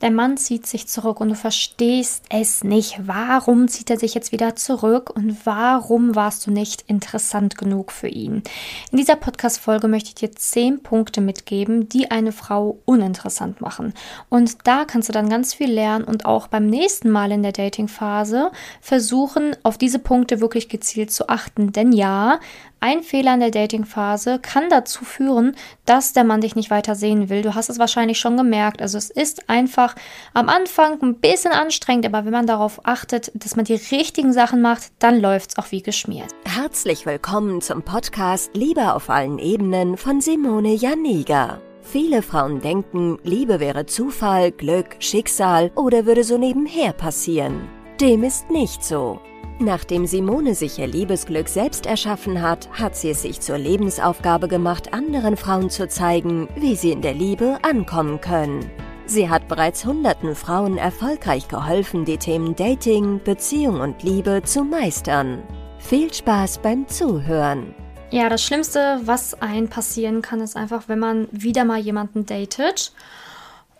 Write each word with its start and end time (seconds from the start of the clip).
Der 0.00 0.12
Mann 0.12 0.36
zieht 0.36 0.64
sich 0.64 0.86
zurück 0.86 1.20
und 1.20 1.30
du 1.30 1.34
verstehst 1.34 2.24
es 2.30 2.62
nicht. 2.62 3.00
Warum 3.04 3.66
zieht 3.66 3.90
er 3.90 3.98
sich 3.98 4.14
jetzt 4.14 4.30
wieder 4.30 4.54
zurück 4.54 5.10
und 5.10 5.44
warum 5.44 6.14
warst 6.14 6.46
du 6.46 6.52
nicht 6.52 6.82
interessant 6.82 7.58
genug 7.58 7.90
für 7.90 8.06
ihn? 8.06 8.44
In 8.92 8.98
dieser 8.98 9.16
Podcast-Folge 9.16 9.88
möchte 9.88 10.10
ich 10.10 10.14
dir 10.14 10.30
zehn 10.30 10.84
Punkte 10.84 11.20
mitgeben, 11.20 11.88
die 11.88 12.12
eine 12.12 12.30
Frau 12.30 12.78
uninteressant 12.84 13.60
machen. 13.60 13.92
Und 14.28 14.58
da 14.64 14.84
kannst 14.84 15.08
du 15.08 15.12
dann 15.12 15.28
ganz 15.28 15.54
viel 15.54 15.72
lernen 15.72 16.04
und 16.04 16.26
auch 16.26 16.46
beim 16.46 16.66
nächsten 16.66 17.10
Mal 17.10 17.32
in 17.32 17.42
der 17.42 17.52
Dating-Phase 17.52 18.52
versuchen, 18.80 19.56
auf 19.64 19.78
diese 19.78 19.98
Punkte 19.98 20.40
wirklich 20.40 20.68
gezielt 20.68 21.10
zu 21.10 21.28
achten. 21.28 21.72
Denn 21.72 21.90
ja, 21.90 22.38
ein 22.80 23.02
Fehler 23.02 23.34
in 23.34 23.40
der 23.40 23.50
Dating-Phase 23.50 24.38
kann 24.40 24.70
dazu 24.70 25.04
führen, 25.04 25.56
dass 25.84 26.12
der 26.12 26.24
Mann 26.24 26.40
dich 26.40 26.54
nicht 26.54 26.70
weiter 26.70 26.94
sehen 26.94 27.28
will. 27.28 27.42
Du 27.42 27.54
hast 27.54 27.68
es 27.68 27.78
wahrscheinlich 27.78 28.20
schon 28.20 28.36
gemerkt. 28.36 28.80
Also 28.80 28.98
es 28.98 29.10
ist 29.10 29.48
einfach 29.50 29.96
am 30.32 30.48
Anfang 30.48 31.00
ein 31.02 31.16
bisschen 31.16 31.52
anstrengend, 31.52 32.06
aber 32.06 32.24
wenn 32.24 32.32
man 32.32 32.46
darauf 32.46 32.80
achtet, 32.86 33.32
dass 33.34 33.56
man 33.56 33.64
die 33.64 33.74
richtigen 33.74 34.32
Sachen 34.32 34.62
macht, 34.62 34.92
dann 35.00 35.20
läuft 35.20 35.50
es 35.50 35.58
auch 35.58 35.72
wie 35.72 35.82
geschmiert. 35.82 36.28
Herzlich 36.44 37.04
willkommen 37.04 37.60
zum 37.60 37.82
Podcast 37.82 38.50
Liebe 38.54 38.94
auf 38.94 39.10
allen 39.10 39.38
Ebenen 39.38 39.96
von 39.96 40.20
Simone 40.20 40.74
Janiga. 40.74 41.60
Viele 41.82 42.22
Frauen 42.22 42.60
denken, 42.60 43.18
Liebe 43.24 43.60
wäre 43.60 43.86
Zufall, 43.86 44.52
Glück, 44.52 44.96
Schicksal 45.00 45.72
oder 45.74 46.06
würde 46.06 46.22
so 46.22 46.38
nebenher 46.38 46.92
passieren. 46.92 47.68
Dem 48.00 48.22
ist 48.22 48.50
nicht 48.50 48.84
so. 48.84 49.20
Nachdem 49.60 50.06
Simone 50.06 50.54
sich 50.54 50.78
ihr 50.78 50.86
Liebesglück 50.86 51.48
selbst 51.48 51.86
erschaffen 51.86 52.42
hat, 52.42 52.68
hat 52.70 52.94
sie 52.94 53.10
es 53.10 53.22
sich 53.22 53.40
zur 53.40 53.58
Lebensaufgabe 53.58 54.46
gemacht, 54.46 54.94
anderen 54.94 55.36
Frauen 55.36 55.68
zu 55.68 55.88
zeigen, 55.88 56.48
wie 56.54 56.76
sie 56.76 56.92
in 56.92 57.02
der 57.02 57.14
Liebe 57.14 57.58
ankommen 57.62 58.20
können. 58.20 58.70
Sie 59.06 59.28
hat 59.28 59.48
bereits 59.48 59.84
hunderten 59.84 60.36
Frauen 60.36 60.78
erfolgreich 60.78 61.48
geholfen, 61.48 62.04
die 62.04 62.18
Themen 62.18 62.54
Dating, 62.54 63.20
Beziehung 63.24 63.80
und 63.80 64.02
Liebe 64.04 64.42
zu 64.44 64.62
meistern. 64.62 65.42
Viel 65.78 66.12
Spaß 66.14 66.58
beim 66.58 66.86
Zuhören. 66.86 67.74
Ja, 68.10 68.28
das 68.28 68.44
Schlimmste, 68.44 69.00
was 69.04 69.42
einem 69.42 69.68
passieren 69.68 70.22
kann, 70.22 70.40
ist 70.40 70.56
einfach, 70.56 70.84
wenn 70.86 71.00
man 71.00 71.26
wieder 71.32 71.64
mal 71.64 71.80
jemanden 71.80 72.26
datet 72.26 72.92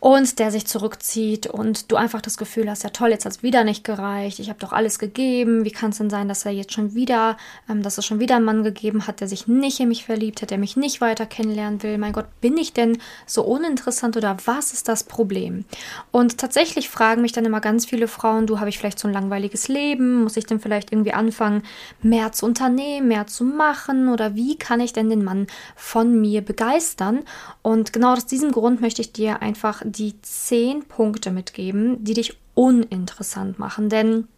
und 0.01 0.39
der 0.39 0.51
sich 0.51 0.67
zurückzieht 0.67 1.47
und 1.47 1.91
du 1.91 1.97
einfach 1.97 2.21
das 2.21 2.37
Gefühl 2.37 2.71
hast, 2.71 2.85
ja 2.85 2.91
toll, 2.91 3.11
jetzt 3.11 3.25
hat 3.25 3.33
es 3.33 3.43
wieder 3.43 3.65
nicht 3.65 3.83
gereicht, 3.83 4.39
ich 4.39 4.49
habe 4.49 4.59
doch 4.61 4.73
alles 4.73 4.99
gegeben, 4.99 5.65
wie 5.65 5.73
kann 5.73 5.91
es 5.91 5.99
denn 5.99 6.11
sein, 6.11 6.29
dass 6.29 6.47
er 6.47 6.53
jetzt 6.53 6.73
schon 6.73 6.95
wieder, 6.95 7.37
ähm, 7.69 7.83
dass 7.83 7.99
es 7.99 8.07
schon 8.07 8.21
wieder 8.21 8.37
einen 8.37 8.45
Mann 8.45 8.63
gegeben 8.63 9.07
hat, 9.07 9.21
der 9.21 9.29
sich 9.29 9.49
nicht 9.49 9.81
in 9.81 9.89
mich 9.89 10.05
verliebt 10.05 10.41
hat, 10.41 10.51
der 10.51 10.59
mich 10.59 10.77
nicht 10.77 11.01
weiter 11.01 11.27
kennenlernen 11.27 11.83
will, 11.83 11.99
mein 11.99 12.13
Gott, 12.13 12.27
bin 12.41 12.57
ich 12.57 12.73
denn 12.73 12.99
so 13.27 13.43
uninteressant 13.43 14.17
oder 14.17 14.37
was 14.45 14.73
ist 14.73 14.89
das 14.89 15.03
Problem? 15.03 15.65
Und 16.13 16.39
tatsächlich 16.39 16.89
fragen 16.89 17.23
mich 17.23 17.33
dann 17.33 17.45
immer 17.45 17.61
ganz 17.61 17.87
viele 17.87 18.07
Frauen, 18.07 18.47
du, 18.47 18.61
habe 18.61 18.69
ich 18.69 18.79
vielleicht 18.79 19.01
so 19.01 19.09
ein 19.09 19.15
langweiliges 19.15 19.67
Leben, 19.67 20.23
muss 20.23 20.37
ich 20.37 20.47
denn 20.47 20.61
vielleicht 20.61 20.93
irgendwie 20.93 21.13
anfangen, 21.13 21.63
mehr 22.03 22.31
zu 22.33 22.47
unternehmen, 22.47 23.09
mehr 23.09 23.27
zu 23.27 23.45
machen 23.45 24.09
oder 24.09 24.37
wie 24.37 24.57
kann 24.57 24.81
ich 24.81 24.93
denn 24.93 25.11
den 25.11 25.25
Mann 25.25 25.49
von 25.75 26.21
mir 26.21 26.43
begeistern? 26.43 27.21
Und 27.63 27.93
genau 27.93 28.13
aus 28.13 28.27
diesem 28.27 28.53
Grund 28.53 28.81
möchte 28.81 29.03
ich 29.03 29.13
dir 29.13 29.43
einfach 29.43 29.83
die 29.91 30.21
zehn 30.23 30.85
Punkte 30.85 31.31
mitgeben, 31.31 32.03
die 32.05 32.15
dich 32.15 32.39
uninteressant 32.55 33.59
machen. 33.59 33.89
Denn 33.89 34.29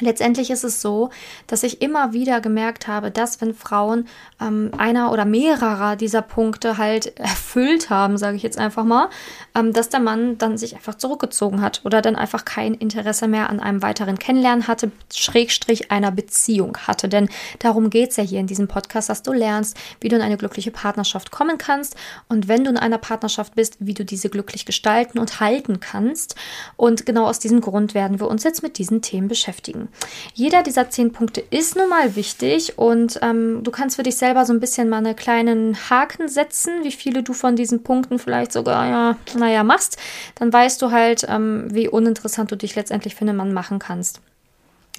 Letztendlich 0.00 0.50
ist 0.50 0.64
es 0.64 0.80
so, 0.80 1.10
dass 1.46 1.62
ich 1.62 1.82
immer 1.82 2.12
wieder 2.12 2.40
gemerkt 2.40 2.88
habe, 2.88 3.10
dass 3.10 3.40
wenn 3.40 3.54
Frauen 3.54 4.06
ähm, 4.40 4.70
einer 4.76 5.12
oder 5.12 5.24
mehrerer 5.24 5.96
dieser 5.96 6.22
Punkte 6.22 6.78
halt 6.78 7.18
erfüllt 7.18 7.90
haben, 7.90 8.18
sage 8.18 8.36
ich 8.36 8.42
jetzt 8.42 8.58
einfach 8.58 8.84
mal, 8.84 9.08
ähm, 9.54 9.72
dass 9.72 9.88
der 9.88 10.00
Mann 10.00 10.38
dann 10.38 10.58
sich 10.58 10.74
einfach 10.74 10.94
zurückgezogen 10.94 11.60
hat 11.60 11.82
oder 11.84 12.02
dann 12.02 12.16
einfach 12.16 12.44
kein 12.44 12.74
Interesse 12.74 13.28
mehr 13.28 13.50
an 13.50 13.60
einem 13.60 13.82
weiteren 13.82 14.18
Kennenlernen 14.18 14.66
hatte, 14.66 14.90
Schrägstrich 15.12 15.90
einer 15.90 16.10
Beziehung 16.10 16.76
hatte. 16.78 17.08
Denn 17.08 17.28
darum 17.58 17.90
geht 17.90 18.10
es 18.10 18.16
ja 18.16 18.24
hier 18.24 18.40
in 18.40 18.46
diesem 18.46 18.68
Podcast, 18.68 19.08
dass 19.08 19.22
du 19.22 19.32
lernst, 19.32 19.76
wie 20.00 20.08
du 20.08 20.16
in 20.16 20.22
eine 20.22 20.36
glückliche 20.36 20.70
Partnerschaft 20.70 21.30
kommen 21.30 21.58
kannst 21.58 21.96
und 22.28 22.48
wenn 22.48 22.64
du 22.64 22.70
in 22.70 22.78
einer 22.78 22.98
Partnerschaft 22.98 23.54
bist, 23.54 23.76
wie 23.80 23.94
du 23.94 24.04
diese 24.04 24.28
glücklich 24.28 24.66
gestalten 24.66 25.18
und 25.18 25.40
halten 25.40 25.80
kannst. 25.80 26.34
Und 26.76 27.06
genau 27.06 27.26
aus 27.26 27.38
diesem 27.38 27.60
Grund 27.60 27.94
werden 27.94 28.20
wir 28.20 28.28
uns 28.28 28.44
jetzt 28.44 28.62
mit 28.62 28.78
diesen 28.78 29.02
Themen 29.02 29.28
beschäftigen. 29.28 29.88
Jeder 30.34 30.62
dieser 30.62 30.90
zehn 30.90 31.12
Punkte 31.12 31.42
ist 31.50 31.76
nun 31.76 31.88
mal 31.88 32.16
wichtig 32.16 32.78
und 32.78 33.18
ähm, 33.22 33.62
du 33.62 33.70
kannst 33.70 33.96
für 33.96 34.02
dich 34.02 34.16
selber 34.16 34.44
so 34.44 34.52
ein 34.52 34.60
bisschen 34.60 34.88
mal 34.88 34.98
einen 34.98 35.16
kleinen 35.16 35.76
Haken 35.90 36.28
setzen, 36.28 36.82
wie 36.82 36.92
viele 36.92 37.22
du 37.22 37.32
von 37.32 37.56
diesen 37.56 37.82
Punkten 37.82 38.18
vielleicht 38.18 38.52
sogar, 38.52 38.88
ja, 38.88 39.16
naja, 39.38 39.64
machst. 39.64 39.98
Dann 40.36 40.52
weißt 40.52 40.80
du 40.82 40.90
halt, 40.90 41.26
ähm, 41.28 41.68
wie 41.70 41.88
uninteressant 41.88 42.50
du 42.50 42.56
dich 42.56 42.76
letztendlich 42.76 43.14
für 43.14 43.22
einen 43.22 43.36
Mann 43.36 43.52
machen 43.52 43.78
kannst. 43.78 44.20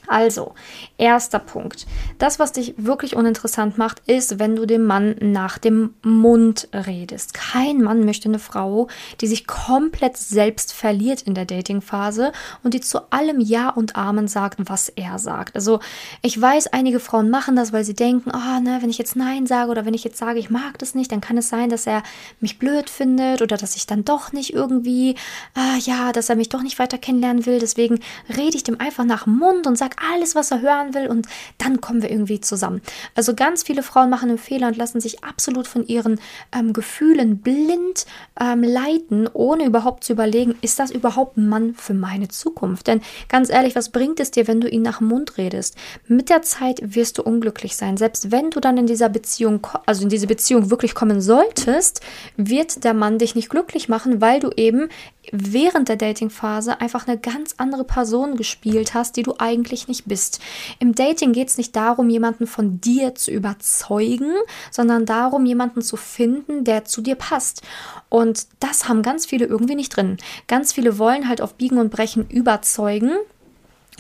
Also, 0.08 0.54
erster 0.98 1.40
Punkt. 1.40 1.86
Das, 2.18 2.40
was 2.40 2.52
dich 2.52 2.74
wirklich 2.78 3.16
uninteressant 3.16 3.78
macht, 3.78 4.02
ist, 4.08 4.40
wenn 4.40 4.56
du 4.56 4.66
dem 4.66 4.84
Mann 4.84 5.16
nach 5.20 5.58
dem 5.58 5.94
Mund 6.04 6.68
redest. 6.74 7.34
Kein 7.34 7.82
Mann 7.82 8.06
möchte 8.06 8.28
eine 8.28 8.40
Frau, 8.40 8.88
die 9.22 9.28
sich 9.28 9.48
komplett 9.48 10.18
selbst 10.18 10.74
verliert 10.74 11.22
in 11.22 11.34
der 11.34 11.46
Datingphase 11.46 12.32
und 12.64 12.74
die 12.74 12.82
zu 12.82 13.12
allem 13.12 13.40
Ja 13.40 13.70
und 13.70 13.96
Amen 13.96 14.28
sagt, 14.28 14.60
was 14.70 14.90
er 14.90 15.20
sagt. 15.20 15.56
Also, 15.56 15.80
ich 16.22 16.40
weiß, 16.40 16.68
einige 16.68 17.00
Frauen 17.00 17.30
machen 17.30 17.56
das, 17.56 17.72
weil 17.72 17.84
sie 17.84 17.96
denken, 17.96 18.32
oh, 18.34 18.60
ne, 18.62 18.80
wenn 18.82 18.90
ich 18.90 18.98
jetzt 18.98 19.16
Nein 19.16 19.46
sage 19.48 19.72
oder 19.72 19.86
wenn 19.86 19.94
ich 19.94 20.04
jetzt 20.04 20.18
sage, 20.18 20.40
ich 20.40 20.50
mag 20.50 20.78
das 20.80 20.96
nicht, 20.96 21.12
dann 21.12 21.22
kann 21.22 21.38
es 21.38 21.50
sein, 21.50 21.70
dass 21.70 21.88
er 21.88 22.04
mich 22.40 22.60
blöd 22.60 22.90
findet 22.90 23.42
oder 23.42 23.58
dass 23.58 23.76
ich 23.76 23.88
dann 23.88 24.04
doch 24.04 24.32
nicht 24.32 24.54
irgendwie, 24.54 25.16
ah, 25.56 25.78
ja, 25.80 26.12
dass 26.12 26.30
er 26.30 26.36
mich 26.36 26.50
doch 26.50 26.64
nicht 26.64 26.80
weiter 26.80 26.98
kennenlernen 26.98 27.46
will. 27.46 27.60
Deswegen 27.60 28.00
rede 28.36 28.58
ich 28.58 28.64
dem 28.64 28.80
einfach 28.80 29.06
nach 29.06 29.24
dem 29.24 29.38
Mund 29.38 29.68
und 29.68 29.78
sage 29.78 29.91
alles, 30.12 30.36
was 30.36 30.52
er 30.52 30.62
hören 30.62 30.94
will 30.94 31.08
und 31.08 31.28
dann 31.58 31.82
kommen 31.82 32.02
wir 32.02 32.12
irgendwie 32.12 32.42
zusammen. 32.42 32.82
Also 33.16 33.36
ganz 33.36 33.64
viele 33.64 33.84
Frauen 33.84 34.10
machen 34.10 34.30
einen 34.30 34.38
Fehler 34.38 34.68
und 34.68 34.78
lassen 34.78 35.02
sich 35.02 35.24
absolut 35.24 35.68
von 35.68 35.86
ihren 35.86 36.20
ähm, 36.52 36.74
Gefühlen 36.74 37.40
blind 37.40 38.06
ähm, 38.40 38.64
leiten, 38.64 39.30
ohne 39.34 39.66
überhaupt 39.66 40.04
zu 40.04 40.14
überlegen, 40.14 40.56
ist 40.62 40.80
das 40.80 40.92
überhaupt 40.92 41.38
ein 41.38 41.48
Mann 41.48 41.74
für 41.76 41.94
meine 41.94 42.28
Zukunft? 42.28 42.88
Denn 42.88 43.02
ganz 43.30 43.50
ehrlich, 43.50 43.76
was 43.76 43.90
bringt 43.90 44.20
es 44.20 44.32
dir, 44.32 44.48
wenn 44.48 44.62
du 44.62 44.70
ihn 44.70 44.82
nach 44.82 45.00
dem 45.00 45.08
Mund 45.08 45.38
redest? 45.38 45.76
Mit 46.08 46.30
der 46.30 46.42
Zeit 46.42 46.80
wirst 46.82 47.18
du 47.18 47.24
unglücklich 47.24 47.76
sein. 47.76 47.98
Selbst 47.98 48.32
wenn 48.32 48.50
du 48.50 48.60
dann 48.60 48.78
in 48.78 48.88
dieser 48.88 49.10
Beziehung, 49.10 49.66
also 49.86 50.04
in 50.04 50.10
diese 50.10 50.28
Beziehung 50.28 50.70
wirklich 50.70 50.96
kommen 50.96 51.22
solltest, 51.22 52.02
wird 52.38 52.84
der 52.84 52.94
Mann 52.94 53.18
dich 53.18 53.36
nicht 53.36 53.50
glücklich 53.50 53.90
machen, 53.90 54.22
weil 54.22 54.40
du 54.40 54.50
eben 54.56 54.90
während 55.32 55.90
der 55.90 55.98
Datingphase 55.98 56.82
einfach 56.82 57.08
eine 57.08 57.18
ganz 57.18 57.56
andere 57.58 57.84
Person 57.84 58.36
gespielt 58.36 58.94
hast, 58.94 59.18
die 59.18 59.24
du 59.24 59.36
eigentlich 59.38 59.81
nicht 59.88 60.06
bist. 60.06 60.40
Im 60.80 60.96
Dating 60.96 61.34
geht 61.34 61.50
es 61.50 61.58
nicht 61.58 61.76
darum, 61.76 62.10
jemanden 62.10 62.48
von 62.48 62.82
dir 62.82 63.16
zu 63.16 63.32
überzeugen, 63.32 64.34
sondern 64.72 65.06
darum, 65.06 65.46
jemanden 65.46 65.82
zu 65.82 65.98
finden, 65.98 66.64
der 66.64 66.86
zu 66.86 67.02
dir 67.02 67.16
passt. 67.16 67.62
Und 68.10 68.48
das 68.60 68.88
haben 68.88 69.02
ganz 69.02 69.26
viele 69.26 69.46
irgendwie 69.46 69.76
nicht 69.76 69.96
drin. 69.96 70.18
Ganz 70.48 70.74
viele 70.74 70.98
wollen 70.98 71.28
halt 71.28 71.42
auf 71.42 71.56
Biegen 71.56 71.78
und 71.78 71.92
Brechen 71.92 72.30
überzeugen, 72.30 73.12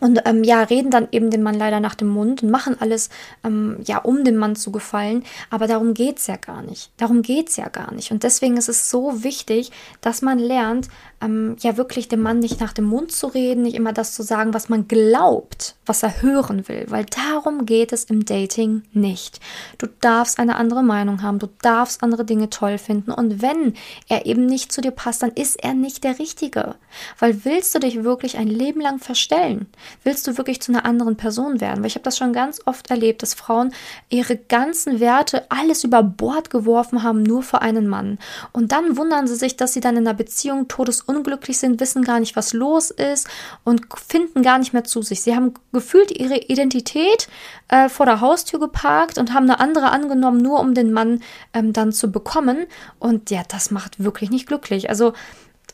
und 0.02 0.20
ähm, 0.26 0.44
ja, 0.44 0.64
reden 0.64 0.90
dann 0.90 1.08
eben 1.12 1.30
den 1.30 1.44
Mann 1.44 1.54
leider 1.54 1.80
nach 1.80 1.94
dem 1.94 2.08
Mund 2.08 2.42
und 2.42 2.50
machen 2.50 2.76
alles, 2.80 3.10
ähm, 3.44 3.78
ja, 3.86 4.00
um 4.00 4.24
dem 4.24 4.36
Mann 4.36 4.56
zu 4.56 4.72
gefallen. 4.72 5.24
Aber 5.52 5.68
darum 5.68 5.94
geht's 5.94 6.26
ja 6.26 6.38
gar 6.38 6.64
nicht. 6.64 6.90
Darum 6.98 7.22
geht's 7.22 7.56
ja 7.56 7.70
gar 7.70 7.94
nicht. 7.94 8.12
Und 8.12 8.24
deswegen 8.24 8.58
ist 8.58 8.68
es 8.68 8.90
so 8.90 9.24
wichtig, 9.24 9.72
dass 10.02 10.24
man 10.24 10.40
lernt, 10.40 10.88
ähm, 11.22 11.56
ja 11.60 11.78
wirklich 11.78 12.08
dem 12.08 12.22
Mann 12.22 12.40
nicht 12.40 12.60
nach 12.60 12.74
dem 12.74 12.86
Mund 12.86 13.12
zu 13.12 13.28
reden, 13.28 13.64
nicht 13.64 13.76
immer 13.76 13.94
das 13.94 14.14
zu 14.14 14.24
sagen, 14.24 14.54
was 14.54 14.70
man 14.70 14.88
glaubt, 14.88 15.76
was 15.86 16.04
er 16.04 16.22
hören 16.22 16.68
will. 16.68 16.86
Weil 16.90 17.06
darum 17.06 17.66
geht 17.66 17.94
es 17.94 18.06
im 18.06 18.26
Dating 18.26 18.84
nicht. 18.94 19.40
Du 19.78 19.88
darfst 20.02 20.40
eine 20.40 20.56
andere 20.56 20.84
Meinung 20.84 21.22
haben, 21.22 21.40
du 21.40 21.48
darfst 21.62 22.04
andere 22.04 22.26
Dinge 22.26 22.50
toll 22.50 22.78
finden. 22.78 23.12
Und 23.12 23.42
wenn 23.42 23.76
er 24.08 24.26
eben 24.26 24.46
nicht 24.46 24.72
zu 24.72 24.82
dir 24.82 24.92
passt, 24.92 25.24
dann 25.24 25.32
ist 25.32 25.64
er 25.64 25.74
nicht 25.74 26.04
der 26.04 26.20
Richtige. 26.20 26.76
Weil 27.20 27.46
willst 27.46 27.76
du 27.76 27.80
dich 27.80 28.04
wirklich 28.04 28.38
ein 28.38 28.48
Leben 28.48 28.82
lang 28.82 29.00
verstellen? 29.00 29.68
Willst 30.04 30.28
du 30.28 30.38
wirklich 30.38 30.62
zu 30.62 30.72
einer 30.72 30.86
anderen 30.86 31.18
Person 31.18 31.62
werden? 31.62 31.80
Weil 31.80 31.88
ich 31.88 31.96
habe 31.96 32.04
das 32.04 32.18
schon 32.18 32.34
ganz 32.34 32.62
oft 32.66 32.90
erlebt, 32.90 33.22
dass 33.22 33.34
Frauen 33.34 33.74
ihre 34.10 34.36
ganzen 34.36 35.00
Werte, 35.00 35.46
alles 35.50 35.84
über 35.84 36.04
Bord 36.04 36.50
geworfen 36.50 37.04
haben, 37.04 37.24
nur 37.24 37.44
für 37.44 37.62
einen 37.62 37.88
Mann. 37.88 38.18
Und 38.52 38.72
dann 38.72 38.98
wundern 38.98 39.28
sie 39.28 39.36
sich, 39.36 39.58
dass 39.58 39.74
sie 39.74 39.80
dann 39.80 39.98
in 39.98 40.08
einer 40.08 40.18
Beziehung 40.18 40.68
todesunglücklich 41.12 41.58
sind, 41.58 41.80
wissen 41.80 42.04
gar 42.04 42.20
nicht, 42.20 42.36
was 42.36 42.54
los 42.54 42.92
ist 42.92 43.28
und 43.64 43.86
finden 43.98 44.42
gar 44.42 44.58
nicht 44.58 44.74
mehr 44.74 44.84
zu 44.84 45.02
sich. 45.02 45.22
Sie 45.22 45.36
haben 45.36 45.54
gefühlt 45.72 46.12
ihre 46.12 46.38
Identität 46.38 47.28
äh, 47.68 47.90
vor 47.90 48.06
der 48.06 48.22
Haustür 48.22 48.60
geparkt 48.60 49.18
und 49.18 49.34
haben 49.34 49.44
eine 49.44 49.60
andere 49.60 49.92
angenommen, 49.92 50.42
nur 50.42 50.60
um 50.60 50.74
den 50.74 50.92
Mann 50.92 51.22
ähm, 51.54 51.74
dann 51.74 51.92
zu 51.92 52.12
bekommen. 52.12 52.66
Und 53.00 53.30
ja, 53.30 53.44
das 53.48 53.72
macht 53.72 54.04
wirklich 54.04 54.30
nicht 54.30 54.48
glücklich. 54.48 54.90
Also 54.90 55.14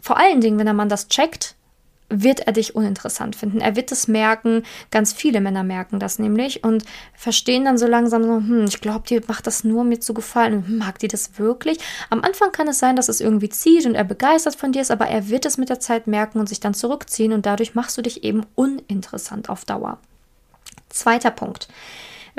vor 0.02 0.18
allen 0.18 0.42
Dingen, 0.42 0.58
wenn 0.58 0.66
der 0.66 0.74
Mann 0.74 0.90
das 0.90 1.08
checkt, 1.08 1.56
wird 2.10 2.42
er 2.42 2.54
dich 2.54 2.76
uninteressant 2.76 3.36
finden. 3.36 3.60
Er 3.60 3.76
wird 3.76 3.92
es 3.92 4.08
merken, 4.08 4.64
ganz 4.92 5.12
viele 5.12 5.42
Männer 5.42 5.64
merken 5.64 6.00
das 6.00 6.20
nämlich 6.20 6.64
und 6.64 6.84
verstehen 7.14 7.66
dann 7.66 7.78
so 7.78 7.86
langsam 7.86 8.24
so, 8.24 8.38
hm, 8.38 8.66
ich 8.66 8.80
glaube, 8.80 9.06
die 9.08 9.22
macht 9.28 9.48
das 9.48 9.64
nur, 9.64 9.82
um 9.82 9.90
mir 9.90 10.00
zu 10.00 10.14
gefallen. 10.14 10.78
Mag 10.78 11.00
die 11.00 11.10
das 11.10 11.38
wirklich? 11.38 11.80
Am 12.10 12.22
Anfang 12.22 12.52
kann 12.52 12.68
es 12.68 12.80
sein, 12.80 12.96
dass 12.96 13.10
es 13.10 13.20
irgendwie 13.20 13.50
zieht 13.50 13.86
und 13.86 13.96
er 13.96 14.06
begeistert 14.06 14.56
von 14.56 14.72
dir 14.72 14.82
ist, 14.82 14.92
aber 14.92 15.08
er 15.08 15.30
wird 15.30 15.46
es 15.46 15.58
mit 15.58 15.70
der 15.70 15.80
Zeit 15.80 16.08
merken 16.08 16.40
und 16.40 16.48
sich 16.48 16.60
dann 16.60 16.74
zurückziehen 16.74 17.34
und 17.34 17.46
dadurch 17.46 17.76
machst 17.76 17.98
du 17.98 18.02
dich 18.02 18.24
eben 18.24 18.46
uninteressant 18.56 19.50
auf 19.50 19.66
Dauer. 19.66 20.00
Zweiter 20.90 21.32
Punkt 21.32 21.68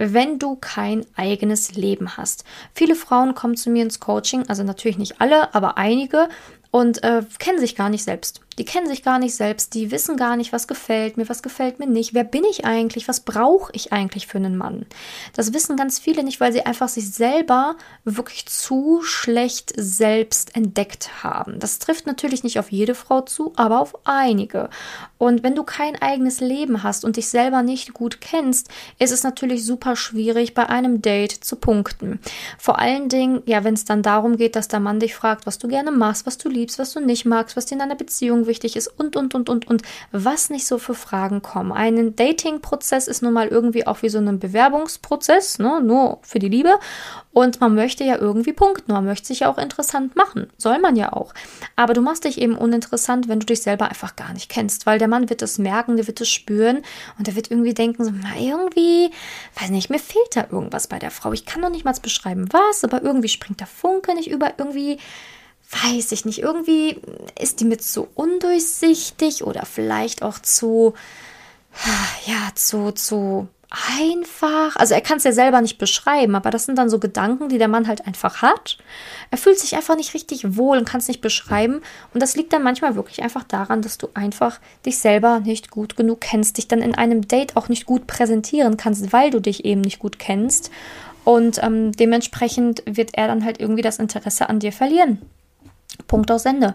wenn 0.00 0.38
du 0.38 0.55
kein 0.55 1.05
eigenes 1.17 1.75
Leben 1.75 2.17
hast. 2.17 2.44
Viele 2.73 2.94
Frauen 2.94 3.35
kommen 3.35 3.56
zu 3.56 3.69
mir 3.69 3.82
ins 3.82 3.99
Coaching, 3.99 4.49
also 4.49 4.62
natürlich 4.62 4.97
nicht 4.97 5.20
alle, 5.20 5.53
aber 5.56 5.76
einige 5.76 6.29
und 6.70 7.03
äh, 7.03 7.23
kennen 7.41 7.59
sich 7.59 7.75
gar 7.75 7.88
nicht 7.88 8.05
selbst. 8.05 8.41
Die 8.58 8.64
kennen 8.64 8.88
sich 8.88 9.05
gar 9.05 9.20
nicht 9.20 9.37
selbst, 9.37 9.75
die 9.75 9.93
wissen 9.93 10.16
gar 10.16 10.37
nicht, 10.37 10.52
was 10.52 10.66
gefällt 10.66 11.16
mir, 11.16 11.28
was 11.28 11.43
gefällt 11.43 11.78
mir 11.78 11.87
nicht, 11.87 12.12
wer 12.12 12.25
bin 12.25 12.43
ich 12.44 12.64
eigentlich, 12.64 13.06
was 13.06 13.20
brauche 13.20 13.70
ich 13.72 13.93
eigentlich 13.93 14.26
für 14.26 14.38
einen 14.38 14.56
Mann. 14.56 14.87
Das 15.34 15.52
wissen 15.55 15.76
ganz 15.76 16.00
viele 16.00 16.25
nicht, 16.25 16.40
weil 16.40 16.52
sie 16.52 16.66
einfach 16.66 16.88
sich 16.88 17.12
selber 17.12 17.76
wirklich 18.05 18.46
zu 18.46 19.00
schlecht 19.02 19.72
selbst 19.76 20.56
entdeckt 20.56 21.22
haben. 21.22 21.60
Das 21.60 21.78
trifft 21.78 22.06
natürlich 22.06 22.43
nicht 22.43 22.58
auf 22.58 22.72
jede 22.72 22.96
Frau 22.96 23.20
zu, 23.20 23.52
aber 23.55 23.81
auf 23.81 23.94
einige. 24.05 24.70
Und 25.19 25.44
wenn 25.44 25.55
du 25.55 25.62
kein 25.62 26.00
eigenes 26.00 26.40
Leben 26.40 26.82
hast 26.82 27.05
und 27.05 27.16
dich 27.16 27.28
selber 27.28 27.62
nicht 27.62 27.94
gut 27.94 28.20
kennst, 28.20 28.69
ist 28.99 29.12
es 29.12 29.22
natürlich 29.22 29.64
super 29.64 29.94
schwierig, 29.94 30.55
bei 30.55 30.69
einem 30.69 31.00
Date 31.00 31.32
zu 31.32 31.56
punkten. 31.56 32.19
Vor 32.58 32.81
allen 32.81 33.08
Dingen, 33.08 33.43
ja, 33.46 33.62
wenn 33.62 33.75
es 33.75 33.84
dann 33.84 34.02
darum 34.02 34.37
geht, 34.37 34.56
dass 34.56 34.66
der 34.66 34.81
Mann 34.81 34.99
dich 34.99 35.14
fragt, 35.14 35.46
was 35.46 35.58
du 35.58 35.69
gerne 35.69 35.93
machst, 35.93 36.26
was 36.26 36.38
du 36.38 36.49
liebst, 36.49 36.81
was 36.81 36.93
du 36.93 37.00
nicht 37.00 37.25
magst, 37.25 37.56
was 37.56 37.66
dir 37.66 37.76
in 37.76 37.82
einer 37.82 37.94
Beziehung 37.94 38.47
wichtig 38.48 38.74
ist 38.74 38.88
und, 38.88 39.14
und, 39.14 39.34
und, 39.34 39.48
und, 39.48 39.68
und, 39.68 39.82
was 40.10 40.50
nicht 40.50 40.66
so 40.66 40.78
für 40.78 40.94
Fragen 40.94 41.42
kommen. 41.42 41.70
Ein 41.70 42.16
Dating-Prozess 42.16 43.06
ist 43.06 43.22
nun 43.22 43.32
mal 43.32 43.48
irgendwie 43.48 43.86
auch 43.86 44.02
wie 44.02 44.08
so 44.08 44.18
ein 44.18 44.38
Bewerbungsprozess, 44.40 45.60
ne? 45.60 45.80
nur 45.80 46.18
für 46.22 46.40
die 46.40 46.48
Liebe. 46.48 46.78
Und 47.32 47.60
man 47.60 47.74
möchte 47.74 48.02
ja 48.02 48.16
irgendwie 48.16 48.52
punkten, 48.52 48.92
man 48.92 49.04
möchte 49.04 49.28
sich 49.28 49.40
ja 49.40 49.48
auch 49.52 49.58
interessant 49.58 50.16
machen. 50.16 50.48
Soll 50.56 50.80
man 50.80 50.96
ja 50.96 51.12
auch. 51.12 51.34
Aber 51.76 51.92
du 51.92 52.00
machst 52.00 52.24
dich 52.24 52.40
eben 52.40 52.56
uninteressant, 52.56 53.28
wenn 53.28 53.38
du 53.38 53.46
dich 53.46 53.62
selber 53.62 53.88
einfach 53.88 54.16
gar 54.16 54.32
nicht 54.32 54.48
kennst, 54.48 54.86
weil 54.86 54.98
der 54.98 55.06
Mann 55.06 55.30
wird 55.30 55.42
es 55.42 55.58
merken, 55.58 55.96
der 55.96 56.08
wird 56.08 56.20
es 56.20 56.28
spüren 56.28 56.82
und 57.16 57.26
der 57.26 57.36
wird 57.36 57.50
irgendwie 57.50 57.74
denken, 57.74 58.04
so, 58.04 58.10
na, 58.10 58.40
irgendwie, 58.40 59.12
weiß 59.60 59.70
nicht, 59.70 59.90
mir 59.90 60.00
fehlt 60.00 60.34
da 60.34 60.46
irgendwas 60.50 60.88
bei 60.88 60.98
der 60.98 61.10
Frau. 61.10 61.32
Ich 61.32 61.44
kann 61.44 61.60
noch 61.60 61.70
nicht 61.70 61.84
mal 61.84 61.94
beschreiben, 62.02 62.48
was, 62.52 62.84
aber 62.84 63.02
irgendwie 63.02 63.28
springt 63.28 63.60
der 63.60 63.66
Funke 63.66 64.14
nicht 64.14 64.30
über, 64.30 64.52
irgendwie 64.58 64.98
weiß 65.70 66.12
ich 66.12 66.25
nicht, 66.25 66.41
irgendwie 66.41 67.00
ist 67.38 67.61
die 67.61 67.65
mit 67.65 67.82
zu 67.82 68.09
undurchsichtig 68.15 69.44
oder 69.44 69.67
vielleicht 69.67 70.23
auch 70.23 70.38
zu, 70.38 70.94
ja, 72.26 72.55
zu, 72.55 72.93
zu 72.93 73.49
einfach. 73.70 74.76
Also 74.76 74.94
er 74.94 75.03
kann 75.03 75.19
es 75.19 75.25
ja 75.25 75.32
selber 75.32 75.61
nicht 75.61 75.76
beschreiben, 75.76 76.35
aber 76.35 76.50
das 76.50 76.65
sind 76.65 76.79
dann 76.79 76.88
so 76.88 76.99
Gedanken, 76.99 77.50
die 77.50 77.59
der 77.59 77.69
Mann 77.69 77.87
halt 77.87 78.06
einfach 78.06 78.41
hat. 78.41 78.79
Er 79.31 79.37
fühlt 79.37 79.59
sich 79.59 79.76
einfach 79.76 79.97
nicht 79.97 80.15
richtig 80.15 80.56
wohl 80.56 80.79
und 80.79 80.88
kann 80.88 81.00
es 81.00 81.09
nicht 81.09 81.20
beschreiben. 81.20 81.82
Und 82.15 82.23
das 82.23 82.35
liegt 82.35 82.53
dann 82.55 82.62
manchmal 82.62 82.94
wirklich 82.94 83.23
einfach 83.23 83.44
daran, 83.44 83.82
dass 83.82 83.99
du 83.99 84.09
einfach 84.15 84.59
dich 84.87 84.99
selber 84.99 85.41
nicht 85.41 85.70
gut 85.70 85.97
genug 85.97 86.23
kennst, 86.23 86.56
dich 86.56 86.69
dann 86.69 86.81
in 86.81 86.94
einem 86.94 87.29
Date 87.29 87.56
auch 87.56 87.69
nicht 87.69 87.85
gut 87.85 88.06
präsentieren 88.06 88.79
kannst, 88.79 89.12
weil 89.12 89.31
du 89.31 89.41
dich 89.41 89.67
eben 89.67 89.82
nicht 89.82 89.99
gut 89.99 90.19
kennst. 90.19 90.70
Und 91.25 91.62
ähm, 91.62 91.93
dementsprechend 91.93 92.82
wird 92.87 93.11
er 93.12 93.29
dann 93.29 93.44
halt 93.44 93.61
irgendwie 93.61 93.82
das 93.82 93.99
Interesse 93.99 94.49
an 94.49 94.61
dir 94.61 94.73
verlieren. 94.73 95.20
Punkt 96.06 96.31
aus 96.31 96.44
Ende. 96.44 96.75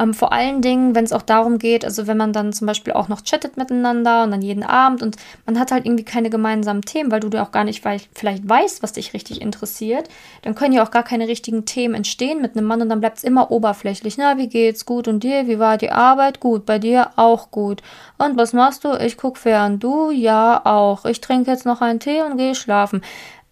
Ähm, 0.00 0.14
vor 0.14 0.32
allen 0.32 0.60
Dingen, 0.60 0.94
wenn 0.94 1.04
es 1.04 1.12
auch 1.12 1.22
darum 1.22 1.58
geht, 1.58 1.84
also 1.84 2.06
wenn 2.06 2.16
man 2.16 2.32
dann 2.32 2.52
zum 2.52 2.66
Beispiel 2.66 2.92
auch 2.92 3.08
noch 3.08 3.22
chattet 3.22 3.56
miteinander 3.56 4.24
und 4.24 4.30
dann 4.30 4.42
jeden 4.42 4.62
Abend 4.62 5.02
und 5.02 5.16
man 5.46 5.58
hat 5.58 5.70
halt 5.70 5.86
irgendwie 5.86 6.04
keine 6.04 6.30
gemeinsamen 6.30 6.82
Themen, 6.82 7.10
weil 7.10 7.20
du 7.20 7.28
dir 7.28 7.42
auch 7.42 7.52
gar 7.52 7.64
nicht 7.64 7.84
weil, 7.84 8.00
vielleicht 8.14 8.48
weißt, 8.48 8.82
was 8.82 8.92
dich 8.92 9.14
richtig 9.14 9.40
interessiert, 9.40 10.08
dann 10.42 10.54
können 10.54 10.72
ja 10.72 10.84
auch 10.84 10.90
gar 10.90 11.02
keine 11.02 11.28
richtigen 11.28 11.64
Themen 11.64 11.94
entstehen 11.94 12.42
mit 12.42 12.56
einem 12.56 12.66
Mann 12.66 12.82
und 12.82 12.88
dann 12.88 13.00
bleibt 13.00 13.18
es 13.18 13.24
immer 13.24 13.50
oberflächlich. 13.50 14.18
Na, 14.18 14.36
wie 14.38 14.48
geht's? 14.48 14.86
Gut. 14.86 15.08
Und 15.08 15.22
dir? 15.22 15.46
Wie 15.46 15.58
war 15.58 15.78
die 15.78 15.90
Arbeit? 15.90 16.40
Gut. 16.40 16.66
Bei 16.66 16.78
dir 16.78 17.10
auch 17.16 17.50
gut. 17.50 17.82
Und 18.18 18.36
was 18.36 18.52
machst 18.52 18.84
du? 18.84 18.92
Ich 18.94 19.16
guck 19.16 19.38
fern. 19.38 19.78
Du? 19.78 20.10
Ja, 20.10 20.60
auch. 20.64 21.04
Ich 21.04 21.20
trinke 21.20 21.50
jetzt 21.50 21.66
noch 21.66 21.80
einen 21.80 22.00
Tee 22.00 22.22
und 22.22 22.36
gehe 22.36 22.54
schlafen. 22.54 23.02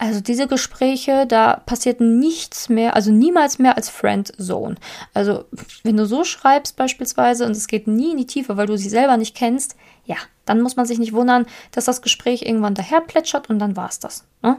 Also 0.03 0.21
diese 0.21 0.49
Gespräche, 0.49 1.29
da 1.29 1.63
passiert 1.65 2.01
nichts 2.01 2.69
mehr, 2.69 2.97
also 2.97 3.13
niemals 3.13 3.61
mehr 3.61 3.77
als 3.77 3.89
Friendzone. 3.89 4.75
Also 5.15 5.45
wenn 5.85 5.97
du 5.97 6.07
so 6.07 6.25
schreibst 6.25 6.75
beispielsweise 6.75 7.47
und 7.47 7.53
es 7.53 7.69
geht 7.69 7.87
nie 7.87 8.11
in 8.11 8.17
die 8.17 8.27
Tiefe, 8.27 8.57
weil 8.57 8.67
du 8.67 8.77
sie 8.77 8.89
selber 8.89 9.17
nicht 9.17 9.37
kennst, 9.37 9.77
ja, 10.05 10.17
dann 10.45 10.61
muss 10.61 10.75
man 10.75 10.87
sich 10.87 10.99
nicht 10.99 11.13
wundern, 11.13 11.47
dass 11.71 11.85
das 11.85 12.03
Gespräch 12.03 12.43
irgendwann 12.43 12.75
daher 12.75 13.01
plätschert 13.01 13.49
und 13.49 13.61
dann 13.61 13.77
war 13.77 13.89
es 13.91 14.01
das. 14.01 14.25
Ne? 14.43 14.57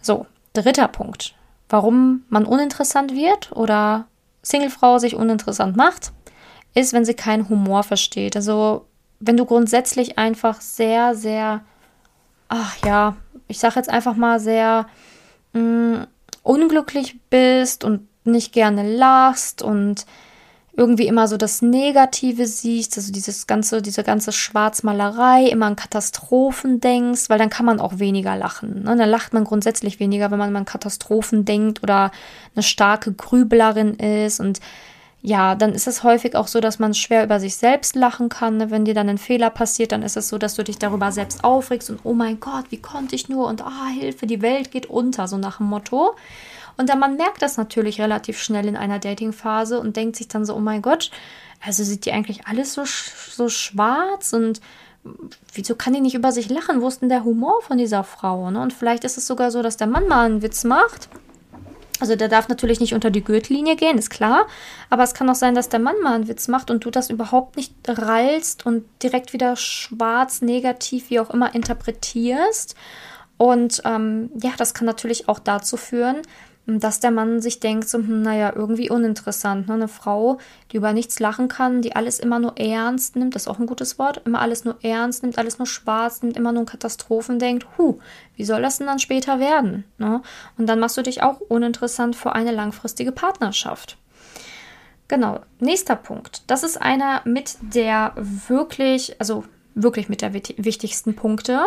So, 0.00 0.26
dritter 0.54 0.88
Punkt. 0.88 1.36
Warum 1.68 2.24
man 2.28 2.44
uninteressant 2.44 3.14
wird 3.14 3.52
oder 3.52 4.08
Singlefrau 4.42 4.98
sich 4.98 5.14
uninteressant 5.14 5.76
macht, 5.76 6.10
ist, 6.74 6.92
wenn 6.92 7.04
sie 7.04 7.14
keinen 7.14 7.48
Humor 7.48 7.84
versteht. 7.84 8.34
Also 8.34 8.86
wenn 9.20 9.36
du 9.36 9.44
grundsätzlich 9.44 10.18
einfach 10.18 10.60
sehr, 10.60 11.14
sehr, 11.14 11.60
ach 12.48 12.76
ja, 12.84 13.14
ich 13.48 13.58
sage 13.58 13.76
jetzt 13.76 13.90
einfach 13.90 14.16
mal, 14.16 14.40
sehr 14.40 14.86
mh, 15.52 15.60
mm, 15.60 16.06
unglücklich 16.42 17.20
bist 17.30 17.84
und 17.84 18.08
nicht 18.24 18.52
gerne 18.52 18.96
lachst 18.96 19.62
und 19.62 20.06
irgendwie 20.74 21.06
immer 21.06 21.28
so 21.28 21.36
das 21.36 21.60
Negative 21.60 22.46
siehst, 22.46 22.96
also 22.96 23.12
dieses 23.12 23.46
ganze, 23.46 23.82
diese 23.82 24.02
ganze 24.04 24.32
Schwarzmalerei, 24.32 25.44
immer 25.48 25.66
an 25.66 25.76
Katastrophen 25.76 26.80
denkst, 26.80 27.28
weil 27.28 27.38
dann 27.38 27.50
kann 27.50 27.66
man 27.66 27.78
auch 27.78 27.98
weniger 27.98 28.36
lachen. 28.36 28.84
Ne? 28.84 28.96
Dann 28.96 29.08
lacht 29.08 29.34
man 29.34 29.44
grundsätzlich 29.44 30.00
weniger, 30.00 30.30
wenn 30.30 30.38
man 30.38 30.56
an 30.56 30.64
Katastrophen 30.64 31.44
denkt 31.44 31.82
oder 31.82 32.10
eine 32.54 32.62
starke 32.62 33.12
Grüblerin 33.12 33.94
ist 33.94 34.40
und 34.40 34.60
ja, 35.24 35.54
dann 35.54 35.72
ist 35.72 35.86
es 35.86 36.02
häufig 36.02 36.34
auch 36.34 36.48
so, 36.48 36.60
dass 36.60 36.80
man 36.80 36.94
schwer 36.94 37.22
über 37.22 37.38
sich 37.38 37.54
selbst 37.54 37.94
lachen 37.94 38.28
kann. 38.28 38.56
Ne? 38.56 38.72
Wenn 38.72 38.84
dir 38.84 38.94
dann 38.94 39.08
ein 39.08 39.18
Fehler 39.18 39.50
passiert, 39.50 39.92
dann 39.92 40.02
ist 40.02 40.16
es 40.16 40.28
so, 40.28 40.36
dass 40.36 40.56
du 40.56 40.64
dich 40.64 40.78
darüber 40.78 41.12
selbst 41.12 41.44
aufregst 41.44 41.90
und 41.90 42.00
oh 42.02 42.12
mein 42.12 42.40
Gott, 42.40 42.66
wie 42.70 42.82
konnte 42.82 43.14
ich 43.14 43.28
nur 43.28 43.46
und 43.46 43.62
ah, 43.62 43.86
Hilfe, 43.96 44.26
die 44.26 44.42
Welt 44.42 44.72
geht 44.72 44.86
unter, 44.86 45.28
so 45.28 45.38
nach 45.38 45.58
dem 45.58 45.66
Motto. 45.66 46.16
Und 46.76 46.88
dann 46.88 46.98
man 46.98 47.16
merkt 47.16 47.40
das 47.40 47.56
natürlich 47.56 48.00
relativ 48.00 48.42
schnell 48.42 48.66
in 48.66 48.76
einer 48.76 48.98
Datingphase 48.98 49.78
und 49.78 49.96
denkt 49.96 50.16
sich 50.16 50.26
dann 50.26 50.44
so, 50.44 50.56
oh 50.56 50.60
mein 50.60 50.82
Gott, 50.82 51.12
also 51.64 51.84
sieht 51.84 52.04
die 52.04 52.12
eigentlich 52.12 52.48
alles 52.48 52.74
so, 52.74 52.82
so 52.84 53.48
schwarz 53.48 54.32
und 54.32 54.60
wieso 55.52 55.76
kann 55.76 55.92
die 55.92 56.00
nicht 56.00 56.14
über 56.16 56.32
sich 56.32 56.48
lachen? 56.48 56.80
Wo 56.80 56.88
ist 56.88 57.00
denn 57.00 57.08
der 57.08 57.22
Humor 57.22 57.62
von 57.62 57.78
dieser 57.78 58.02
Frau? 58.02 58.50
Ne? 58.50 58.60
Und 58.60 58.72
vielleicht 58.72 59.04
ist 59.04 59.18
es 59.18 59.26
sogar 59.28 59.52
so, 59.52 59.62
dass 59.62 59.76
der 59.76 59.86
Mann 59.86 60.08
mal 60.08 60.26
einen 60.26 60.42
Witz 60.42 60.64
macht 60.64 61.08
also 62.02 62.16
der 62.16 62.28
darf 62.28 62.48
natürlich 62.48 62.80
nicht 62.80 62.94
unter 62.94 63.12
die 63.12 63.22
Gürtellinie 63.22 63.76
gehen, 63.76 63.96
ist 63.96 64.10
klar. 64.10 64.48
Aber 64.90 65.04
es 65.04 65.14
kann 65.14 65.30
auch 65.30 65.36
sein, 65.36 65.54
dass 65.54 65.68
der 65.68 65.78
Mann 65.78 65.94
mal 66.02 66.14
einen 66.14 66.26
Witz 66.26 66.48
macht 66.48 66.68
und 66.68 66.84
du 66.84 66.90
das 66.90 67.10
überhaupt 67.10 67.56
nicht 67.56 67.72
rallst 67.86 68.66
und 68.66 68.84
direkt 69.04 69.32
wieder 69.32 69.54
schwarz, 69.54 70.42
negativ, 70.42 71.10
wie 71.10 71.20
auch 71.20 71.30
immer 71.30 71.54
interpretierst. 71.54 72.74
Und 73.36 73.82
ähm, 73.84 74.30
ja, 74.42 74.50
das 74.58 74.74
kann 74.74 74.86
natürlich 74.86 75.28
auch 75.28 75.38
dazu 75.38 75.76
führen, 75.76 76.22
dass 76.66 77.00
der 77.00 77.10
Mann 77.10 77.40
sich 77.40 77.58
denkt, 77.58 77.88
so, 77.88 77.98
hm, 77.98 78.22
naja, 78.22 78.52
irgendwie 78.54 78.88
uninteressant. 78.88 79.66
Ne? 79.66 79.74
Eine 79.74 79.88
Frau, 79.88 80.38
die 80.70 80.76
über 80.76 80.92
nichts 80.92 81.18
lachen 81.18 81.48
kann, 81.48 81.82
die 81.82 81.96
alles 81.96 82.20
immer 82.20 82.38
nur 82.38 82.56
ernst 82.56 83.16
nimmt, 83.16 83.34
das 83.34 83.42
ist 83.42 83.48
auch 83.48 83.58
ein 83.58 83.66
gutes 83.66 83.98
Wort, 83.98 84.22
immer 84.24 84.40
alles 84.40 84.64
nur 84.64 84.76
ernst 84.82 85.22
nimmt, 85.22 85.38
alles 85.38 85.58
nur 85.58 85.66
schwarz 85.66 86.22
nimmt, 86.22 86.36
immer 86.36 86.52
nur 86.52 86.64
Katastrophen 86.64 87.38
denkt, 87.38 87.66
hu, 87.76 87.98
wie 88.36 88.44
soll 88.44 88.62
das 88.62 88.78
denn 88.78 88.86
dann 88.86 89.00
später 89.00 89.40
werden? 89.40 89.84
Ne? 89.98 90.22
Und 90.56 90.66
dann 90.66 90.78
machst 90.78 90.96
du 90.96 91.02
dich 91.02 91.22
auch 91.22 91.40
uninteressant 91.40 92.14
für 92.14 92.32
eine 92.32 92.52
langfristige 92.52 93.12
Partnerschaft. 93.12 93.98
Genau, 95.08 95.40
nächster 95.58 95.96
Punkt. 95.96 96.42
Das 96.46 96.62
ist 96.62 96.80
einer 96.80 97.22
mit 97.24 97.56
der 97.60 98.14
wirklich, 98.16 99.20
also 99.20 99.44
wirklich 99.74 100.08
mit 100.08 100.22
der 100.22 100.34
wichtigsten 100.34 101.14
Punkte. 101.14 101.60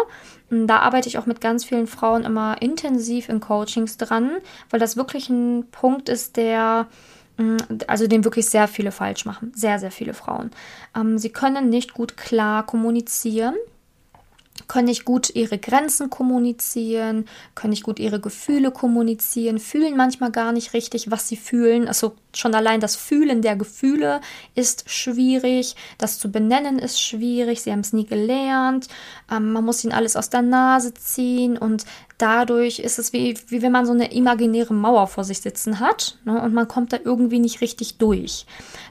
Da 0.49 0.79
arbeite 0.79 1.09
ich 1.09 1.17
auch 1.17 1.25
mit 1.25 1.41
ganz 1.41 1.65
vielen 1.65 1.87
Frauen 1.87 2.23
immer 2.23 2.61
intensiv 2.61 3.29
in 3.29 3.39
Coachings 3.39 3.97
dran, 3.97 4.31
weil 4.69 4.79
das 4.79 4.97
wirklich 4.97 5.29
ein 5.29 5.65
Punkt 5.71 6.09
ist, 6.09 6.37
der 6.37 6.87
mm, 7.37 7.57
also 7.87 8.07
den 8.07 8.23
wirklich 8.23 8.47
sehr 8.47 8.67
viele 8.67 8.91
falsch 8.91 9.25
machen, 9.25 9.51
sehr, 9.55 9.79
sehr 9.79 9.91
viele 9.91 10.13
Frauen. 10.13 10.51
Ähm, 10.95 11.17
sie 11.17 11.29
können 11.29 11.69
nicht 11.69 11.93
gut 11.93 12.17
klar 12.17 12.65
kommunizieren 12.65 13.55
können 14.67 14.85
nicht 14.85 15.05
gut 15.05 15.35
ihre 15.35 15.57
Grenzen 15.57 16.09
kommunizieren, 16.09 17.25
können 17.55 17.71
nicht 17.71 17.83
gut 17.83 17.99
ihre 17.99 18.19
Gefühle 18.19 18.71
kommunizieren, 18.71 19.59
fühlen 19.59 19.97
manchmal 19.97 20.31
gar 20.31 20.51
nicht 20.51 20.73
richtig, 20.73 21.11
was 21.11 21.27
sie 21.27 21.35
fühlen. 21.35 21.87
Also 21.87 22.15
schon 22.37 22.55
allein 22.55 22.79
das 22.79 22.95
Fühlen 22.95 23.41
der 23.41 23.55
Gefühle 23.55 24.21
ist 24.55 24.89
schwierig, 24.89 25.75
das 25.97 26.19
zu 26.19 26.31
benennen 26.31 26.79
ist 26.79 27.01
schwierig, 27.01 27.61
sie 27.61 27.71
haben 27.71 27.79
es 27.81 27.93
nie 27.93 28.05
gelernt, 28.05 28.87
ähm, 29.31 29.53
man 29.53 29.65
muss 29.65 29.83
ihnen 29.83 29.93
alles 29.93 30.15
aus 30.15 30.29
der 30.29 30.41
Nase 30.41 30.93
ziehen 30.93 31.57
und 31.57 31.85
dadurch 32.17 32.79
ist 32.79 32.99
es 32.99 33.13
wie, 33.13 33.37
wie 33.47 33.61
wenn 33.61 33.71
man 33.71 33.85
so 33.85 33.91
eine 33.91 34.13
imaginäre 34.13 34.73
Mauer 34.73 35.07
vor 35.07 35.23
sich 35.23 35.41
sitzen 35.41 35.79
hat 35.79 36.17
ne, 36.25 36.41
und 36.41 36.53
man 36.53 36.67
kommt 36.67 36.93
da 36.93 36.97
irgendwie 37.03 37.39
nicht 37.39 37.61
richtig 37.61 37.97
durch. 37.97 38.45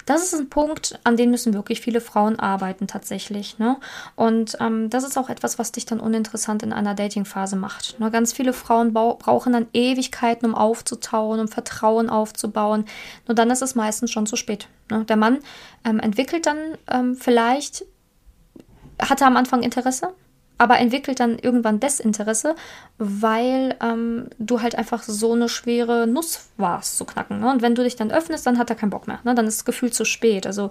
Das 0.07 0.23
ist 0.23 0.35
ein 0.35 0.51
Punkt, 0.51 0.99
an 1.05 1.17
dem 1.17 1.31
müssen 1.31 1.55
wirklich 1.55 1.81
viele 1.81 2.03
Frauen 2.03 2.39
arbeiten 2.39 2.87
tatsächlich. 2.87 3.59
Ne? 3.59 3.77
Und 4.17 4.57
ähm, 4.61 4.91
das 4.91 5.05
ist 5.05 5.17
auch 5.17 5.31
etwas, 5.31 5.59
was 5.59 5.73
dich 5.73 5.87
dann 5.87 6.01
uninteressant 6.01 6.63
in 6.63 6.75
einer 6.75 6.95
Datingphase 6.95 7.57
macht. 7.57 7.99
Ne? 8.01 8.11
Ganz 8.11 8.33
viele 8.33 8.53
Frauen 8.53 8.93
brauchen 8.93 9.55
dann 9.55 9.67
Ewigkeiten, 9.73 10.47
um 10.47 10.55
aufzutauen, 10.55 11.41
um 11.41 11.49
Vertrauen 11.49 12.11
aufzubauen. 12.11 12.85
Nur 13.27 13.34
dann 13.35 13.51
ist 13.51 13.63
es 13.63 13.75
meistens 13.75 14.11
schon 14.11 14.27
zu 14.27 14.37
spät. 14.37 14.69
Ne? 14.91 15.05
Der 15.05 15.17
Mann 15.17 15.39
ähm, 15.85 16.01
entwickelt 16.01 16.47
dann 16.47 16.59
ähm, 16.91 17.17
vielleicht, 17.17 17.85
hatte 19.01 19.27
am 19.27 19.37
Anfang 19.37 19.63
Interesse, 19.63 20.15
aber 20.59 20.79
entwickelt 20.79 21.21
dann 21.21 21.39
irgendwann 21.39 21.81
Desinteresse, 21.81 22.55
weil 22.99 23.77
ähm, 23.83 24.29
du 24.39 24.63
halt 24.63 24.77
einfach 24.77 25.03
so 25.03 25.33
eine 25.33 25.49
schwere 25.49 26.07
Nuss 26.07 26.49
warst 26.57 26.97
zu 26.97 27.05
knacken. 27.05 27.41
Ne? 27.41 27.51
Und 27.51 27.63
wenn 27.63 27.75
du 27.75 27.83
dich 27.83 27.97
dann 27.97 28.13
öffnest, 28.13 28.47
dann 28.47 28.59
hat 28.59 28.71
er 28.71 28.77
keinen 28.77 28.91
Bock 28.91 29.09
mehr. 29.09 29.21
Ne? 29.25 29.35
Dann 29.35 29.47
ist 29.47 29.59
das 29.59 29.65
Gefühl 29.65 29.93
zu 29.93 30.05
spät. 30.05 30.47
Also 30.47 30.71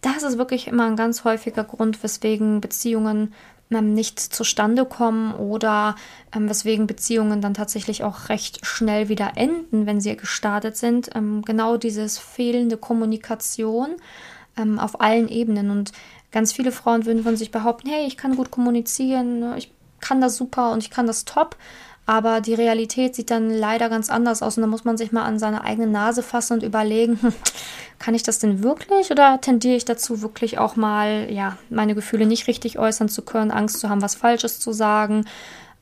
das 0.00 0.22
ist 0.22 0.38
wirklich 0.38 0.68
immer 0.68 0.86
ein 0.86 0.96
ganz 0.96 1.24
häufiger 1.24 1.64
Grund, 1.64 2.02
weswegen 2.02 2.60
Beziehungen 2.60 3.32
ähm, 3.70 3.94
nicht 3.94 4.20
zustande 4.20 4.84
kommen 4.84 5.34
oder 5.34 5.96
ähm, 6.34 6.48
weswegen 6.48 6.86
Beziehungen 6.86 7.40
dann 7.40 7.54
tatsächlich 7.54 8.04
auch 8.04 8.28
recht 8.28 8.64
schnell 8.64 9.08
wieder 9.08 9.32
enden, 9.36 9.86
wenn 9.86 10.00
sie 10.00 10.16
gestartet 10.16 10.76
sind. 10.76 11.10
Ähm, 11.14 11.42
genau 11.42 11.76
dieses 11.76 12.18
fehlende 12.18 12.76
Kommunikation 12.76 13.96
ähm, 14.56 14.78
auf 14.78 15.00
allen 15.00 15.28
Ebenen. 15.28 15.70
Und 15.70 15.92
Ganz 16.36 16.52
viele 16.52 16.70
Frauen 16.70 17.06
würden 17.06 17.22
von 17.22 17.36
sich 17.36 17.50
behaupten, 17.50 17.88
hey, 17.88 18.06
ich 18.06 18.18
kann 18.18 18.36
gut 18.36 18.50
kommunizieren, 18.50 19.56
ich 19.56 19.72
kann 20.00 20.20
das 20.20 20.36
super 20.36 20.70
und 20.72 20.82
ich 20.82 20.90
kann 20.90 21.06
das 21.06 21.24
top. 21.24 21.56
Aber 22.08 22.40
die 22.40 22.54
Realität 22.54 23.16
sieht 23.16 23.32
dann 23.32 23.50
leider 23.50 23.88
ganz 23.88 24.10
anders 24.10 24.40
aus 24.40 24.56
und 24.56 24.62
da 24.62 24.68
muss 24.68 24.84
man 24.84 24.96
sich 24.96 25.10
mal 25.10 25.24
an 25.24 25.40
seine 25.40 25.64
eigene 25.64 25.88
Nase 25.88 26.22
fassen 26.22 26.54
und 26.54 26.62
überlegen, 26.62 27.18
hm, 27.20 27.32
kann 27.98 28.14
ich 28.14 28.22
das 28.22 28.38
denn 28.38 28.62
wirklich 28.62 29.10
oder 29.10 29.40
tendiere 29.40 29.74
ich 29.76 29.84
dazu 29.84 30.22
wirklich 30.22 30.58
auch 30.58 30.76
mal, 30.76 31.26
ja, 31.30 31.58
meine 31.68 31.96
Gefühle 31.96 32.26
nicht 32.26 32.46
richtig 32.46 32.78
äußern 32.78 33.08
zu 33.08 33.22
können, 33.22 33.50
Angst 33.50 33.80
zu 33.80 33.88
haben, 33.88 34.02
was 34.02 34.14
Falsches 34.14 34.60
zu 34.60 34.72
sagen, 34.72 35.24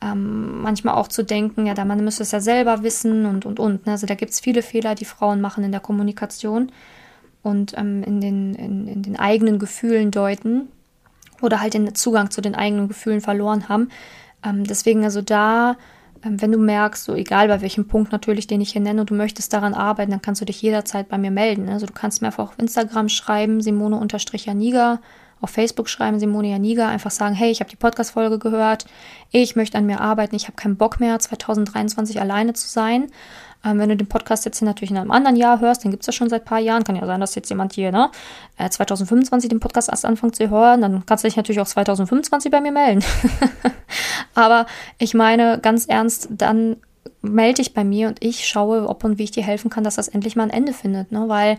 ähm, 0.00 0.62
manchmal 0.62 0.94
auch 0.94 1.08
zu 1.08 1.22
denken, 1.22 1.66
ja, 1.66 1.74
der 1.74 1.84
Mann 1.84 2.02
müsste 2.02 2.22
es 2.22 2.32
ja 2.32 2.40
selber 2.40 2.82
wissen 2.82 3.26
und, 3.26 3.44
und, 3.44 3.60
und. 3.60 3.86
Ne? 3.86 3.92
Also 3.92 4.06
da 4.06 4.14
gibt 4.14 4.32
es 4.32 4.40
viele 4.40 4.62
Fehler, 4.62 4.94
die 4.94 5.04
Frauen 5.04 5.40
machen 5.40 5.62
in 5.62 5.72
der 5.72 5.80
Kommunikation 5.80 6.72
und 7.42 7.76
ähm, 7.76 8.02
in, 8.02 8.20
den, 8.20 8.54
in, 8.54 8.88
in 8.88 9.02
den 9.02 9.18
eigenen 9.18 9.58
Gefühlen 9.58 10.10
deuten 10.10 10.68
oder 11.42 11.60
halt 11.60 11.74
den 11.74 11.94
Zugang 11.94 12.30
zu 12.30 12.40
den 12.40 12.54
eigenen 12.54 12.88
Gefühlen 12.88 13.20
verloren 13.20 13.68
haben. 13.68 13.90
Ähm, 14.44 14.64
deswegen 14.64 15.04
also 15.04 15.22
da, 15.22 15.76
wenn 16.24 16.52
du 16.52 16.58
merkst, 16.58 17.04
so 17.04 17.14
egal 17.14 17.48
bei 17.48 17.60
welchem 17.60 17.86
Punkt 17.86 18.12
natürlich, 18.12 18.46
den 18.46 18.60
ich 18.60 18.72
hier 18.72 18.80
nenne, 18.80 19.04
du 19.04 19.14
möchtest 19.14 19.52
daran 19.52 19.74
arbeiten, 19.74 20.10
dann 20.10 20.22
kannst 20.22 20.40
du 20.40 20.44
dich 20.44 20.62
jederzeit 20.62 21.08
bei 21.08 21.18
mir 21.18 21.30
melden. 21.30 21.68
Also 21.68 21.86
du 21.86 21.92
kannst 21.92 22.22
mir 22.22 22.28
einfach 22.28 22.50
auf 22.50 22.58
Instagram 22.58 23.08
schreiben, 23.08 23.60
Simone-Janiga, 23.60 25.00
auf 25.44 25.50
Facebook 25.50 25.88
schreiben, 25.88 26.18
Simone 26.18 26.48
Janiga, 26.48 26.88
einfach 26.88 27.10
sagen, 27.10 27.34
hey, 27.34 27.50
ich 27.50 27.60
habe 27.60 27.70
die 27.70 27.76
Podcast-Folge 27.76 28.38
gehört, 28.38 28.86
ich 29.30 29.56
möchte 29.56 29.78
an 29.78 29.86
mir 29.86 30.00
arbeiten, 30.00 30.34
ich 30.34 30.44
habe 30.44 30.56
keinen 30.56 30.76
Bock 30.76 31.00
mehr, 31.00 31.18
2023 31.18 32.20
alleine 32.20 32.54
zu 32.54 32.68
sein. 32.68 33.08
Ähm, 33.64 33.78
wenn 33.78 33.88
du 33.88 33.96
den 33.96 34.06
Podcast 34.06 34.44
jetzt 34.44 34.58
hier 34.58 34.66
natürlich 34.66 34.90
in 34.90 34.96
einem 34.96 35.10
anderen 35.10 35.36
Jahr 35.36 35.60
hörst, 35.60 35.84
dann 35.84 35.90
gibt 35.90 36.02
es 36.02 36.06
ja 36.06 36.12
schon 36.12 36.28
seit 36.28 36.42
ein 36.42 36.46
paar 36.46 36.58
Jahren. 36.58 36.84
Kann 36.84 36.96
ja 36.96 37.06
sein, 37.06 37.20
dass 37.20 37.34
jetzt 37.34 37.48
jemand 37.48 37.72
hier 37.72 37.92
ne, 37.92 38.10
2025 38.68 39.48
äh, 39.48 39.50
den 39.50 39.60
Podcast 39.60 39.88
erst 39.88 40.04
anfängt 40.04 40.36
zu 40.36 40.50
hören. 40.50 40.80
Dann 40.82 41.06
kannst 41.06 41.24
du 41.24 41.28
dich 41.28 41.36
natürlich 41.36 41.60
auch 41.60 41.66
2025 41.66 42.50
bei 42.50 42.60
mir 42.60 42.72
melden. 42.72 43.04
Aber 44.34 44.66
ich 44.98 45.14
meine, 45.14 45.58
ganz 45.60 45.86
ernst, 45.86 46.28
dann 46.30 46.76
melde 47.22 47.54
dich 47.54 47.74
bei 47.74 47.84
mir 47.84 48.08
und 48.08 48.22
ich 48.22 48.46
schaue, 48.46 48.88
ob 48.88 49.04
und 49.04 49.18
wie 49.18 49.24
ich 49.24 49.30
dir 49.30 49.42
helfen 49.42 49.70
kann, 49.70 49.84
dass 49.84 49.96
das 49.96 50.08
endlich 50.08 50.36
mal 50.36 50.44
ein 50.44 50.50
Ende 50.50 50.72
findet. 50.72 51.10
Ne? 51.10 51.24
Weil 51.28 51.58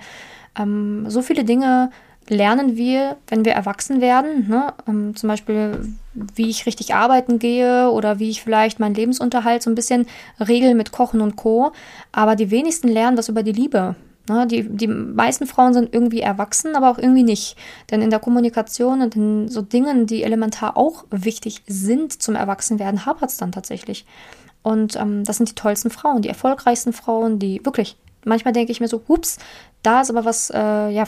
ähm, 0.57 1.09
so 1.09 1.21
viele 1.21 1.43
Dinge 1.43 1.89
lernen 2.27 2.75
wir, 2.75 3.17
wenn 3.27 3.45
wir 3.45 3.53
erwachsen 3.53 4.01
werden. 4.01 4.47
Ne? 4.47 4.73
Ähm, 4.87 5.15
zum 5.15 5.29
Beispiel, 5.29 5.95
wie 6.13 6.49
ich 6.49 6.65
richtig 6.65 6.95
arbeiten 6.95 7.39
gehe 7.39 7.89
oder 7.89 8.19
wie 8.19 8.29
ich 8.29 8.41
vielleicht 8.41 8.79
meinen 8.79 8.95
Lebensunterhalt 8.95 9.61
so 9.63 9.69
ein 9.69 9.75
bisschen 9.75 10.07
regel 10.39 10.75
mit 10.75 10.91
Kochen 10.91 11.21
und 11.21 11.35
Co. 11.35 11.71
Aber 12.11 12.35
die 12.35 12.51
wenigsten 12.51 12.87
lernen 12.87 13.17
was 13.17 13.29
über 13.29 13.43
die 13.43 13.51
Liebe. 13.51 13.95
Ne? 14.27 14.47
Die, 14.47 14.63
die 14.63 14.87
meisten 14.87 15.45
Frauen 15.45 15.73
sind 15.73 15.93
irgendwie 15.93 16.21
erwachsen, 16.21 16.75
aber 16.75 16.89
auch 16.89 16.97
irgendwie 16.97 17.23
nicht. 17.23 17.57
Denn 17.91 18.01
in 18.01 18.09
der 18.09 18.19
Kommunikation 18.19 19.01
und 19.01 19.15
in 19.15 19.47
so 19.47 19.61
Dingen, 19.61 20.07
die 20.07 20.23
elementar 20.23 20.77
auch 20.77 21.05
wichtig 21.11 21.61
sind 21.67 22.21
zum 22.21 22.35
Erwachsenwerden, 22.35 23.05
hapert 23.05 23.29
es 23.29 23.37
dann 23.37 23.51
tatsächlich. 23.51 24.05
Und 24.63 24.95
ähm, 24.95 25.23
das 25.23 25.37
sind 25.37 25.49
die 25.49 25.55
tollsten 25.55 25.91
Frauen, 25.91 26.23
die 26.23 26.29
erfolgreichsten 26.29 26.91
Frauen, 26.91 27.37
die 27.37 27.63
wirklich 27.63 27.97
manchmal 28.25 28.53
denke 28.53 28.71
ich 28.71 28.81
mir 28.81 28.87
so, 28.87 29.03
ups, 29.07 29.37
da 29.83 30.01
ist 30.01 30.09
aber 30.09 30.25
was, 30.25 30.49
äh, 30.49 30.89
ja, 30.89 31.05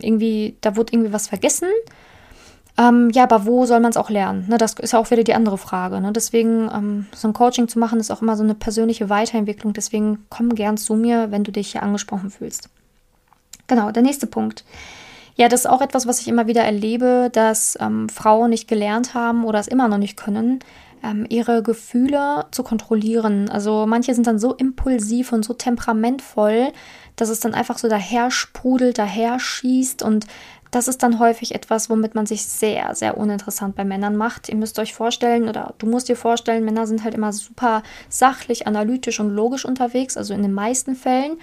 irgendwie, 0.00 0.56
da 0.60 0.76
wurde 0.76 0.92
irgendwie 0.92 1.12
was 1.12 1.28
vergessen. 1.28 1.68
Ähm, 2.78 3.10
ja, 3.10 3.24
aber 3.24 3.46
wo 3.46 3.66
soll 3.66 3.80
man 3.80 3.90
es 3.90 3.96
auch 3.96 4.10
lernen? 4.10 4.46
Ne, 4.48 4.56
das 4.56 4.74
ist 4.74 4.92
ja 4.92 4.98
auch 4.98 5.10
wieder 5.10 5.24
die 5.24 5.34
andere 5.34 5.58
Frage. 5.58 6.00
Ne? 6.00 6.12
Deswegen, 6.12 6.70
ähm, 6.72 7.06
so 7.14 7.28
ein 7.28 7.34
Coaching 7.34 7.68
zu 7.68 7.78
machen, 7.78 8.00
ist 8.00 8.10
auch 8.10 8.22
immer 8.22 8.36
so 8.36 8.42
eine 8.42 8.54
persönliche 8.54 9.10
Weiterentwicklung. 9.10 9.72
Deswegen 9.72 10.24
komm 10.30 10.54
gern 10.54 10.76
zu 10.76 10.94
mir, 10.94 11.30
wenn 11.30 11.44
du 11.44 11.52
dich 11.52 11.72
hier 11.72 11.82
angesprochen 11.82 12.30
fühlst. 12.30 12.70
Genau, 13.66 13.90
der 13.90 14.02
nächste 14.02 14.26
Punkt. 14.26 14.64
Ja, 15.36 15.48
das 15.48 15.60
ist 15.60 15.66
auch 15.66 15.80
etwas, 15.80 16.06
was 16.06 16.20
ich 16.20 16.28
immer 16.28 16.46
wieder 16.46 16.62
erlebe, 16.62 17.30
dass 17.32 17.78
ähm, 17.80 18.08
Frauen 18.08 18.50
nicht 18.50 18.68
gelernt 18.68 19.14
haben 19.14 19.44
oder 19.44 19.58
es 19.58 19.68
immer 19.68 19.88
noch 19.88 19.98
nicht 19.98 20.16
können, 20.16 20.60
ähm, 21.02 21.26
ihre 21.28 21.62
Gefühle 21.62 22.46
zu 22.50 22.62
kontrollieren. 22.62 23.48
Also 23.48 23.86
manche 23.86 24.14
sind 24.14 24.26
dann 24.26 24.38
so 24.38 24.54
impulsiv 24.54 25.32
und 25.32 25.44
so 25.44 25.54
temperamentvoll, 25.54 26.72
dass 27.16 27.28
es 27.28 27.40
dann 27.40 27.54
einfach 27.54 27.78
so 27.78 27.88
daher 27.88 28.30
sprudelt, 28.30 28.98
daher 28.98 29.38
schießt 29.38 30.02
und 30.02 30.26
das 30.70 30.86
ist 30.86 31.02
dann 31.02 31.18
häufig 31.18 31.54
etwas, 31.54 31.90
womit 31.90 32.14
man 32.14 32.26
sich 32.26 32.46
sehr, 32.46 32.94
sehr 32.94 33.16
uninteressant 33.16 33.74
bei 33.74 33.84
Männern 33.84 34.16
macht. 34.16 34.48
Ihr 34.48 34.54
müsst 34.54 34.78
euch 34.78 34.94
vorstellen, 34.94 35.48
oder 35.48 35.74
du 35.78 35.86
musst 35.86 36.08
dir 36.08 36.16
vorstellen, 36.16 36.64
Männer 36.64 36.86
sind 36.86 37.02
halt 37.02 37.14
immer 37.14 37.32
super 37.32 37.82
sachlich, 38.08 38.68
analytisch 38.68 39.18
und 39.18 39.30
logisch 39.30 39.64
unterwegs, 39.64 40.16
also 40.16 40.32
in 40.32 40.42
den 40.42 40.52
meisten 40.52 40.94
Fällen. 40.94 41.38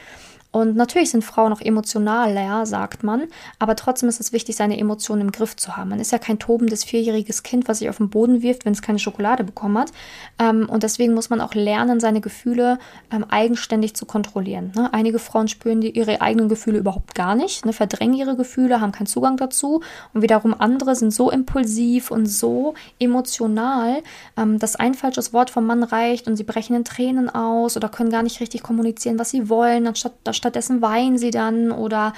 Und 0.58 0.76
natürlich 0.76 1.12
sind 1.12 1.24
Frauen 1.24 1.54
auch 1.54 1.62
emotionaler, 1.62 2.66
sagt 2.66 3.04
man, 3.04 3.28
aber 3.60 3.76
trotzdem 3.76 4.10
ist 4.10 4.20
es 4.20 4.34
wichtig, 4.34 4.56
seine 4.56 4.80
Emotionen 4.80 5.22
im 5.22 5.32
Griff 5.32 5.56
zu 5.56 5.78
haben. 5.78 5.92
Man 5.92 6.00
ist 6.00 6.12
ja 6.12 6.18
kein 6.18 6.40
tobendes 6.40 6.84
vierjähriges 6.84 7.44
Kind, 7.44 7.68
was 7.68 7.78
sich 7.78 7.90
auf 7.90 7.98
den 7.98 8.10
Boden 8.10 8.42
wirft, 8.42 8.66
wenn 8.66 8.74
es 8.74 8.82
keine 8.82 8.98
Schokolade 8.98 9.44
bekommen 9.44 9.78
hat. 9.78 9.92
Ähm, 10.40 10.68
und 10.68 10.82
deswegen 10.82 11.14
muss 11.14 11.30
man 11.30 11.42
auch 11.42 11.54
lernen, 11.54 12.00
seine 12.00 12.22
Gefühle 12.22 12.80
ähm, 13.12 13.24
eigenständig 13.30 13.94
zu 13.96 14.08
kontrollieren. 14.08 14.72
Ne? 14.76 14.92
Einige 14.96 15.20
Frauen 15.20 15.48
spüren 15.48 15.84
ihre 15.84 16.22
eigenen 16.22 16.50
Gefühle 16.50 16.80
überhaupt 16.80 17.14
gar 17.14 17.36
nicht, 17.36 17.64
ne? 17.64 17.72
verdrängen 17.72 18.16
ihre 18.16 18.36
Gefühle, 18.36 18.82
haben 18.82 18.92
keinen 18.92 19.06
Zugang 19.06 19.38
dazu. 19.38 19.84
Und 20.16 20.24
wiederum 20.24 20.56
andere 20.60 20.96
sind 20.96 21.14
so 21.14 21.30
impulsiv 21.30 22.10
und 22.10 22.26
so 22.26 22.74
emotional, 22.98 24.02
ähm, 24.36 24.58
dass 24.58 24.76
ein 24.76 24.96
falsches 24.96 25.34
Wort 25.34 25.52
vom 25.52 25.68
Mann 25.68 25.84
reicht 25.84 26.28
und 26.28 26.36
sie 26.36 26.44
brechen 26.44 26.76
in 26.76 26.84
Tränen 26.84 27.30
aus 27.30 27.78
oder 27.78 27.90
können 27.90 28.10
gar 28.10 28.24
nicht 28.24 28.40
richtig 28.40 28.64
kommunizieren, 28.64 29.20
was 29.20 29.30
sie 29.30 29.50
wollen, 29.50 29.86
anstatt 29.86 30.47
stattdessen 30.48 30.82
weinen 30.82 31.18
sie 31.18 31.32
dann 31.32 31.72
oder 31.72 32.14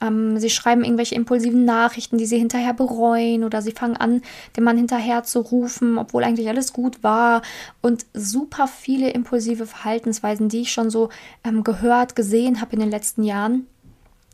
ähm, 0.00 0.38
sie 0.38 0.50
schreiben 0.50 0.84
irgendwelche 0.84 1.14
impulsiven 1.14 1.64
Nachrichten, 1.64 2.16
die 2.16 2.24
sie 2.24 2.38
hinterher 2.38 2.72
bereuen 2.72 3.44
oder 3.44 3.60
sie 3.60 3.72
fangen 3.72 3.96
an, 3.96 4.22
den 4.56 4.64
Mann 4.64 4.78
hinterher 4.78 5.22
zu 5.22 5.40
rufen, 5.40 5.98
obwohl 5.98 6.24
eigentlich 6.24 6.48
alles 6.48 6.72
gut 6.72 7.02
war 7.02 7.42
und 7.82 8.06
super 8.14 8.66
viele 8.66 9.10
impulsive 9.10 9.66
Verhaltensweisen, 9.66 10.48
die 10.48 10.62
ich 10.62 10.72
schon 10.72 10.88
so 10.88 11.10
ähm, 11.44 11.62
gehört, 11.62 12.16
gesehen 12.16 12.60
habe 12.60 12.72
in 12.72 12.80
den 12.80 12.90
letzten 12.90 13.22
Jahren, 13.22 13.66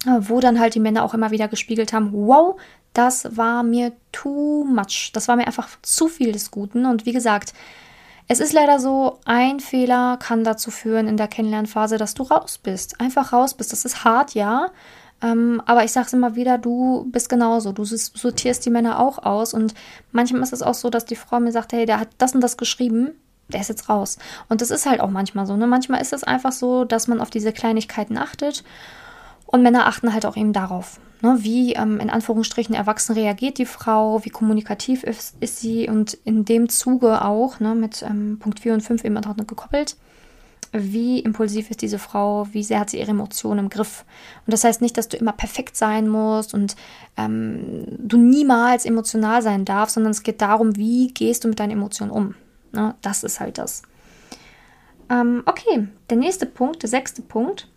äh, 0.07 0.19
wo 0.21 0.39
dann 0.39 0.61
halt 0.61 0.77
die 0.77 0.81
Männer 0.81 1.05
auch 1.05 1.15
immer 1.15 1.33
wieder 1.33 1.49
gespiegelt 1.49 1.93
haben, 1.93 2.13
wow, 2.13 2.57
das 2.93 3.37
war 3.37 3.63
mir 3.63 3.93
too 4.13 4.65
much. 4.65 5.11
Das 5.13 5.29
war 5.29 5.37
mir 5.37 5.47
einfach 5.47 5.69
zu 5.83 6.09
viel 6.09 6.33
des 6.33 6.51
Guten. 6.51 6.87
Und 6.87 7.07
wie 7.07 7.13
gesagt, 7.13 7.55
es 8.31 8.39
ist 8.39 8.53
leider 8.53 8.79
so, 8.79 9.19
ein 9.25 9.59
Fehler 9.59 10.17
kann 10.17 10.45
dazu 10.45 10.71
führen 10.71 11.09
in 11.09 11.17
der 11.17 11.27
Kennenlernphase, 11.27 11.99
dass 11.99 12.15
du 12.15 12.23
raus 12.23 12.59
bist. 12.59 13.01
Einfach 13.01 13.33
raus 13.33 13.55
bist. 13.55 13.73
Das 13.73 13.85
ist 13.85 14.05
hart, 14.05 14.35
ja. 14.35 14.69
Ähm, 15.21 15.61
aber 15.67 15.83
ich 15.83 15.91
sage 15.91 16.07
es 16.07 16.13
immer 16.13 16.37
wieder, 16.37 16.57
du 16.57 17.09
bist 17.11 17.29
genauso. 17.29 17.73
Du 17.73 17.85
sortierst 17.85 18.65
die 18.65 18.71
Männer 18.71 19.01
auch 19.01 19.19
aus. 19.19 19.53
Und 19.53 19.75
manchmal 20.13 20.43
ist 20.43 20.53
es 20.53 20.63
auch 20.63 20.75
so, 20.75 20.91
dass 20.91 21.07
die 21.07 21.17
Frau 21.17 21.41
mir 21.41 21.51
sagt, 21.51 21.73
hey, 21.73 21.87
der 21.87 21.99
hat 21.99 22.11
das 22.19 22.33
und 22.33 22.41
das 22.41 22.57
geschrieben. 22.57 23.21
Der 23.49 23.63
ist 23.63 23.69
jetzt 23.69 23.89
raus. 23.89 24.17
Und 24.49 24.61
das 24.61 24.71
ist 24.71 24.87
halt 24.87 25.01
auch 25.01 25.11
manchmal 25.11 25.45
so. 25.45 25.57
Ne? 25.57 25.67
Manchmal 25.67 26.01
ist 26.01 26.13
es 26.13 26.23
einfach 26.23 26.53
so, 26.53 26.85
dass 26.85 27.09
man 27.09 27.21
auf 27.21 27.31
diese 27.31 27.53
Kleinigkeiten 27.53 28.17
achtet. 28.17 28.63
Und 29.51 29.63
Männer 29.63 29.87
achten 29.87 30.15
halt 30.15 30.27
auch 30.27 30.37
eben 30.37 30.53
darauf. 30.53 31.01
Ne, 31.23 31.39
wie 31.41 31.75
ähm, 31.75 31.99
in 32.01 32.09
Anführungsstrichen 32.09 32.75
erwachsen 32.75 33.13
reagiert 33.13 33.59
die 33.59 33.67
Frau, 33.67 34.25
wie 34.25 34.31
kommunikativ 34.31 35.03
ist, 35.03 35.35
ist 35.41 35.59
sie 35.59 35.87
und 35.87 36.15
in 36.25 36.47
dem 36.47 36.71
Zuge 36.71 37.23
auch 37.23 37.61
ne, 37.61 37.75
mit 37.75 38.03
ähm, 38.03 38.39
Punkt 38.39 38.61
4 38.61 38.75
und 38.75 38.81
5 38.81 39.05
eben 39.05 39.15
noch 39.15 39.37
gekoppelt. 39.37 39.97
wie 40.73 41.19
impulsiv 41.19 41.69
ist 41.69 41.83
diese 41.83 41.99
Frau, 41.99 42.47
wie 42.53 42.63
sehr 42.63 42.81
hat 42.81 42.91
sie 42.91 43.01
ihre 43.01 43.11
Emotionen 43.11 43.59
im 43.59 43.69
Griff. 43.71 44.05
Und 44.47 44.53
das 44.53 44.65
heißt 44.65 44.81
nicht, 44.81 44.97
dass 44.97 45.09
du 45.09 45.19
immer 45.19 45.33
perfekt 45.33 45.77
sein 45.77 46.09
musst 46.09 46.55
und 46.55 46.77
ähm, 47.19 47.87
du 47.99 48.17
niemals 48.17 48.87
emotional 48.87 49.43
sein 49.43 49.65
darfst, 49.65 49.97
sondern 49.97 50.13
es 50.13 50.23
geht 50.23 50.41
darum, 50.41 50.77
wie 50.77 51.09
gehst 51.09 51.45
du 51.45 51.49
mit 51.49 51.59
deinen 51.59 51.73
Emotionen 51.73 52.13
um. 52.13 52.35
Ne? 52.73 52.95
Das 53.03 53.25
ist 53.25 53.41
halt 53.41 53.59
das. 53.59 53.83
Ähm, 55.11 55.43
okay, 55.45 55.89
der 56.09 56.17
nächste 56.17 56.47
Punkt, 56.47 56.83
der 56.83 56.89
sechste 56.89 57.21
Punkt, 57.21 57.69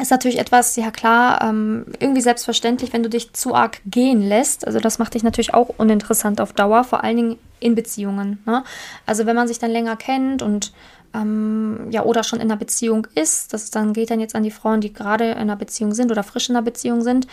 ist 0.00 0.10
natürlich 0.10 0.38
etwas, 0.38 0.76
ja 0.76 0.90
klar, 0.90 1.42
ähm, 1.42 1.84
irgendwie 2.00 2.22
selbstverständlich, 2.22 2.92
wenn 2.92 3.02
du 3.02 3.10
dich 3.10 3.32
zu 3.34 3.54
arg 3.54 3.80
gehen 3.84 4.22
lässt. 4.22 4.66
Also 4.66 4.80
das 4.80 4.98
macht 4.98 5.14
dich 5.14 5.22
natürlich 5.22 5.52
auch 5.52 5.68
uninteressant 5.76 6.40
auf 6.40 6.52
Dauer, 6.52 6.84
vor 6.84 7.04
allen 7.04 7.16
Dingen 7.16 7.38
in 7.62 7.74
Beziehungen. 7.74 8.42
Ne? 8.46 8.64
Also 9.06 9.26
wenn 9.26 9.36
man 9.36 9.48
sich 9.48 9.58
dann 9.58 9.70
länger 9.70 9.96
kennt 9.96 10.42
und 10.42 10.72
ähm, 11.14 11.88
ja, 11.90 12.04
oder 12.04 12.22
schon 12.24 12.40
in 12.40 12.50
einer 12.50 12.56
Beziehung 12.56 13.06
ist, 13.14 13.52
das 13.52 13.70
dann 13.70 13.92
geht 13.92 14.10
dann 14.10 14.20
jetzt 14.20 14.34
an 14.34 14.42
die 14.42 14.50
Frauen, 14.50 14.80
die 14.80 14.92
gerade 14.92 15.30
in 15.32 15.38
einer 15.38 15.56
Beziehung 15.56 15.92
sind 15.92 16.10
oder 16.10 16.22
frisch 16.22 16.48
in 16.48 16.56
einer 16.56 16.64
Beziehung 16.64 17.02
sind, 17.02 17.26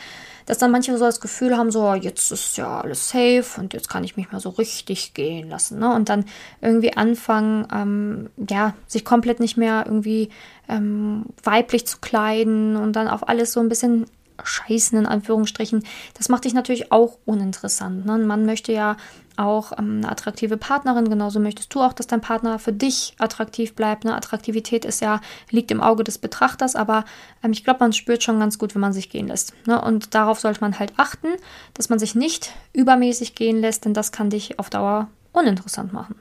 dass 0.46 0.58
dann 0.58 0.72
manche 0.72 0.98
so 0.98 1.06
das 1.06 1.22
Gefühl 1.22 1.56
haben, 1.56 1.72
so, 1.72 1.94
jetzt 1.94 2.32
ist 2.32 2.58
ja 2.58 2.82
alles 2.82 3.10
safe 3.10 3.46
und 3.58 3.74
jetzt 3.74 3.88
kann 3.88 4.04
ich 4.04 4.18
mich 4.18 4.32
mal 4.32 4.40
so 4.40 4.50
richtig 4.50 5.14
gehen 5.14 5.50
lassen, 5.50 5.80
ne? 5.80 5.94
Und 5.94 6.10
dann 6.10 6.26
irgendwie 6.60 6.98
anfangen, 6.98 7.68
ähm, 7.72 8.30
ja, 8.50 8.74
sich 8.88 9.06
komplett 9.06 9.40
nicht 9.40 9.58
mehr 9.58 9.84
irgendwie 9.86 10.30
ähm, 10.68 11.26
weiblich 11.44 11.86
zu 11.86 12.00
kleiden 12.00 12.76
und 12.76 12.96
dann 12.96 13.08
auf 13.08 13.30
alles 13.30 13.54
so 13.54 13.60
ein 13.60 13.70
bisschen 13.70 14.08
scheißen, 14.44 14.98
in 14.98 15.06
Anführungsstrichen. 15.06 15.84
Das 16.14 16.30
macht 16.30 16.46
dich 16.46 16.54
natürlich 16.54 16.92
auch 16.92 17.18
uninteressant. 17.26 18.06
Ne? 18.06 18.18
Man 18.18 18.46
möchte 18.46 18.72
ja 18.72 18.98
auch 19.38 19.72
ähm, 19.78 19.98
eine 19.98 20.12
attraktive 20.12 20.58
Partnerin, 20.58 21.10
genauso 21.10 21.40
möchtest 21.40 21.74
du 21.74 21.82
auch, 21.82 21.94
dass 21.94 22.08
dein 22.08 22.22
Partner 22.22 22.60
für 22.60 22.74
dich 22.74 23.14
attraktiv 23.20 23.76
bleibt. 23.76 24.04
Ne? 24.04 24.16
Attraktivität 24.16 24.86
ist 24.86 25.02
ja, 25.02 25.22
liegt 25.50 25.72
im 25.72 25.82
Auge 25.82 26.04
des 26.04 26.18
Betrachters, 26.18 26.76
aber 26.76 27.06
ähm, 27.44 27.52
ich 27.52 27.64
glaube, 27.64 27.80
man 27.82 27.94
spürt 27.94 28.24
schon 28.24 28.40
ganz 28.40 28.60
gut, 28.60 28.76
wenn 28.76 28.82
man 28.82 28.94
sich 28.94 29.10
gehen 29.10 29.28
lässt. 29.28 29.54
Ne? 29.66 29.82
Und 29.82 30.14
darauf 30.14 30.40
sollte 30.40 30.62
man 30.62 30.78
halt 30.80 30.94
achten, 30.98 31.28
dass 31.74 31.90
man 31.90 32.00
sich 32.00 32.16
nicht 32.16 32.54
übermäßig 32.74 33.36
gehen 33.36 33.62
lässt, 33.62 33.86
denn 33.86 33.94
das 33.94 34.12
kann 34.12 34.30
dich 34.30 34.60
auf 34.60 34.70
Dauer 34.70 35.08
uninteressant 35.32 35.94
machen. 35.94 36.16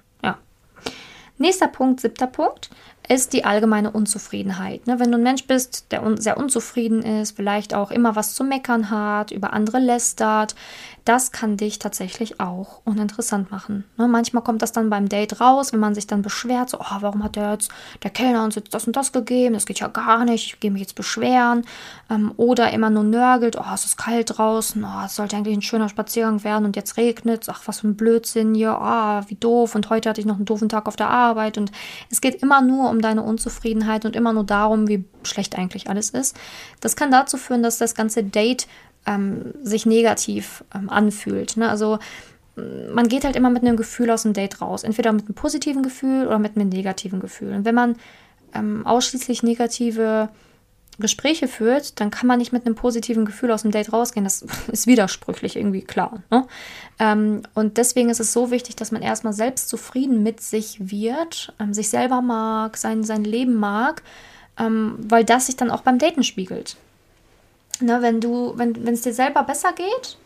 Nächster 1.38 1.68
Punkt, 1.68 2.00
siebter 2.00 2.26
Punkt 2.26 2.68
ist 3.08 3.32
die 3.32 3.44
allgemeine 3.44 3.90
Unzufriedenheit. 3.90 4.86
Ne? 4.86 5.00
Wenn 5.00 5.10
du 5.10 5.16
ein 5.16 5.22
Mensch 5.22 5.46
bist, 5.46 5.90
der 5.92 6.04
un 6.04 6.18
sehr 6.18 6.36
unzufrieden 6.36 7.02
ist, 7.02 7.36
vielleicht 7.36 7.74
auch 7.74 7.90
immer 7.90 8.16
was 8.16 8.34
zu 8.34 8.44
meckern 8.44 8.90
hat, 8.90 9.30
über 9.30 9.52
andere 9.54 9.78
lästert, 9.78 10.54
das 11.08 11.32
kann 11.32 11.56
dich 11.56 11.78
tatsächlich 11.78 12.38
auch 12.38 12.82
uninteressant 12.84 13.50
machen. 13.50 13.84
Ne? 13.96 14.06
Manchmal 14.08 14.42
kommt 14.42 14.60
das 14.60 14.72
dann 14.72 14.90
beim 14.90 15.08
Date 15.08 15.40
raus, 15.40 15.72
wenn 15.72 15.80
man 15.80 15.94
sich 15.94 16.06
dann 16.06 16.20
beschwert, 16.20 16.68
so, 16.68 16.80
oh, 16.80 16.96
warum 17.00 17.24
hat 17.24 17.36
der 17.36 17.52
jetzt, 17.52 17.70
der 18.02 18.10
Kellner 18.10 18.44
uns 18.44 18.56
jetzt 18.56 18.74
das 18.74 18.86
und 18.86 18.94
das 18.94 19.10
gegeben, 19.12 19.54
das 19.54 19.64
geht 19.64 19.80
ja 19.80 19.88
gar 19.88 20.26
nicht, 20.26 20.52
ich 20.52 20.60
gehe 20.60 20.70
mich 20.70 20.82
jetzt 20.82 20.94
beschweren. 20.94 21.64
Ähm, 22.10 22.32
oder 22.36 22.72
immer 22.72 22.90
nur 22.90 23.04
nörgelt, 23.04 23.56
oh, 23.56 23.74
es 23.74 23.86
ist 23.86 23.96
kalt 23.96 24.36
draußen, 24.36 24.84
oh, 24.84 25.04
es 25.06 25.16
sollte 25.16 25.36
eigentlich 25.36 25.56
ein 25.56 25.62
schöner 25.62 25.88
Spaziergang 25.88 26.44
werden 26.44 26.66
und 26.66 26.76
jetzt 26.76 26.98
regnet 26.98 27.42
es, 27.42 27.48
ach, 27.48 27.62
was 27.64 27.80
für 27.80 27.88
ein 27.88 27.96
Blödsinn 27.96 28.54
hier, 28.54 28.78
oh, 28.78 29.22
wie 29.28 29.36
doof 29.36 29.74
und 29.76 29.88
heute 29.88 30.10
hatte 30.10 30.20
ich 30.20 30.26
noch 30.26 30.36
einen 30.36 30.44
doofen 30.44 30.68
Tag 30.68 30.86
auf 30.86 30.96
der 30.96 31.08
Arbeit 31.08 31.56
und 31.56 31.72
es 32.10 32.20
geht 32.20 32.42
immer 32.42 32.60
nur 32.60 32.90
um 32.90 32.97
um 32.98 33.02
deine 33.02 33.22
Unzufriedenheit 33.22 34.04
und 34.04 34.16
immer 34.16 34.32
nur 34.32 34.44
darum, 34.44 34.88
wie 34.88 35.04
schlecht 35.22 35.56
eigentlich 35.56 35.88
alles 35.88 36.10
ist. 36.10 36.36
Das 36.80 36.96
kann 36.96 37.10
dazu 37.10 37.36
führen, 37.36 37.62
dass 37.62 37.78
das 37.78 37.94
ganze 37.94 38.24
Date 38.24 38.66
ähm, 39.06 39.54
sich 39.62 39.86
negativ 39.86 40.64
ähm, 40.74 40.90
anfühlt. 40.90 41.56
Ne? 41.56 41.68
Also 41.68 41.98
man 42.92 43.06
geht 43.08 43.24
halt 43.24 43.36
immer 43.36 43.50
mit 43.50 43.62
einem 43.62 43.76
Gefühl 43.76 44.10
aus 44.10 44.22
dem 44.24 44.32
Date 44.32 44.60
raus. 44.60 44.82
Entweder 44.82 45.12
mit 45.12 45.26
einem 45.26 45.34
positiven 45.34 45.82
Gefühl 45.82 46.26
oder 46.26 46.40
mit 46.40 46.56
einem 46.56 46.68
negativen 46.68 47.20
Gefühl. 47.20 47.52
Und 47.52 47.64
wenn 47.64 47.74
man 47.74 47.96
ähm, 48.52 48.84
ausschließlich 48.84 49.44
negative 49.44 50.28
Gespräche 50.98 51.48
führt, 51.48 52.00
dann 52.00 52.10
kann 52.10 52.26
man 52.26 52.38
nicht 52.38 52.52
mit 52.52 52.66
einem 52.66 52.74
positiven 52.74 53.24
Gefühl 53.24 53.50
aus 53.52 53.62
dem 53.62 53.70
Date 53.70 53.92
rausgehen. 53.92 54.24
Das 54.24 54.44
ist 54.72 54.86
widersprüchlich 54.86 55.56
irgendwie 55.56 55.82
klar. 55.82 56.22
Ne? 56.30 56.46
Ähm, 56.98 57.42
und 57.54 57.76
deswegen 57.76 58.10
ist 58.10 58.20
es 58.20 58.32
so 58.32 58.50
wichtig, 58.50 58.76
dass 58.76 58.92
man 58.92 59.02
erstmal 59.02 59.32
selbst 59.32 59.68
zufrieden 59.68 60.22
mit 60.22 60.40
sich 60.40 60.90
wird, 60.90 61.52
ähm, 61.60 61.72
sich 61.72 61.88
selber 61.88 62.20
mag, 62.20 62.76
sein, 62.76 63.04
sein 63.04 63.24
Leben 63.24 63.54
mag, 63.54 64.02
ähm, 64.58 64.96
weil 64.98 65.24
das 65.24 65.46
sich 65.46 65.56
dann 65.56 65.70
auch 65.70 65.82
beim 65.82 65.98
Daten 65.98 66.24
spiegelt. 66.24 66.76
Ne, 67.80 68.02
wenn 68.02 68.20
du, 68.20 68.54
wenn 68.56 68.74
es 68.88 69.02
dir 69.02 69.14
selber 69.14 69.44
besser 69.44 69.72
geht, 69.72 70.18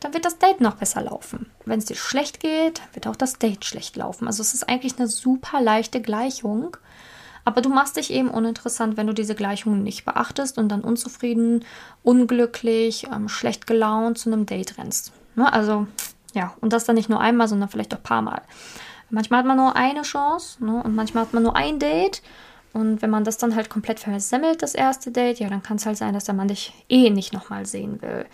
dann 0.00 0.14
wird 0.14 0.24
das 0.24 0.38
Date 0.38 0.60
noch 0.60 0.76
besser 0.76 1.02
laufen. 1.02 1.46
Wenn 1.64 1.78
es 1.78 1.86
dir 1.86 1.96
schlecht 1.96 2.40
geht, 2.40 2.82
wird 2.92 3.06
auch 3.06 3.16
das 3.16 3.38
Date 3.38 3.64
schlecht 3.64 3.96
laufen. 3.96 4.26
Also 4.26 4.42
es 4.42 4.54
ist 4.54 4.68
eigentlich 4.68 4.98
eine 4.98 5.08
super 5.08 5.60
leichte 5.60 6.00
Gleichung. 6.00 6.76
Aber 7.44 7.60
du 7.62 7.68
machst 7.68 7.96
dich 7.96 8.12
eben 8.12 8.28
uninteressant, 8.28 8.96
wenn 8.96 9.06
du 9.06 9.14
diese 9.14 9.34
Gleichungen 9.34 9.82
nicht 9.82 10.04
beachtest 10.04 10.58
und 10.58 10.68
dann 10.68 10.82
unzufrieden, 10.82 11.64
unglücklich, 12.02 13.06
ähm, 13.12 13.28
schlecht 13.28 13.66
gelaunt 13.66 14.18
zu 14.18 14.30
einem 14.30 14.46
Date 14.46 14.78
rennst. 14.78 15.12
Ne? 15.36 15.52
Also, 15.52 15.86
ja, 16.34 16.54
und 16.60 16.72
das 16.72 16.84
dann 16.84 16.96
nicht 16.96 17.08
nur 17.08 17.20
einmal, 17.20 17.48
sondern 17.48 17.68
vielleicht 17.68 17.94
auch 17.94 17.98
ein 17.98 18.04
paar 18.04 18.22
Mal. 18.22 18.42
Manchmal 19.10 19.40
hat 19.40 19.46
man 19.46 19.56
nur 19.56 19.74
eine 19.74 20.02
Chance 20.02 20.64
ne? 20.64 20.82
und 20.82 20.94
manchmal 20.94 21.24
hat 21.24 21.32
man 21.32 21.42
nur 21.42 21.56
ein 21.56 21.78
Date. 21.78 22.22
Und 22.72 23.02
wenn 23.02 23.10
man 23.10 23.24
das 23.24 23.36
dann 23.36 23.56
halt 23.56 23.68
komplett 23.68 23.98
versemmelt, 23.98 24.62
das 24.62 24.74
erste 24.76 25.10
Date, 25.10 25.40
ja, 25.40 25.48
dann 25.48 25.62
kann 25.62 25.76
es 25.76 25.86
halt 25.86 25.96
sein, 25.96 26.14
dass 26.14 26.24
der 26.24 26.34
Mann 26.34 26.48
dich 26.48 26.72
eh 26.88 27.10
nicht 27.10 27.32
nochmal 27.32 27.66
sehen 27.66 28.00
will. 28.00 28.26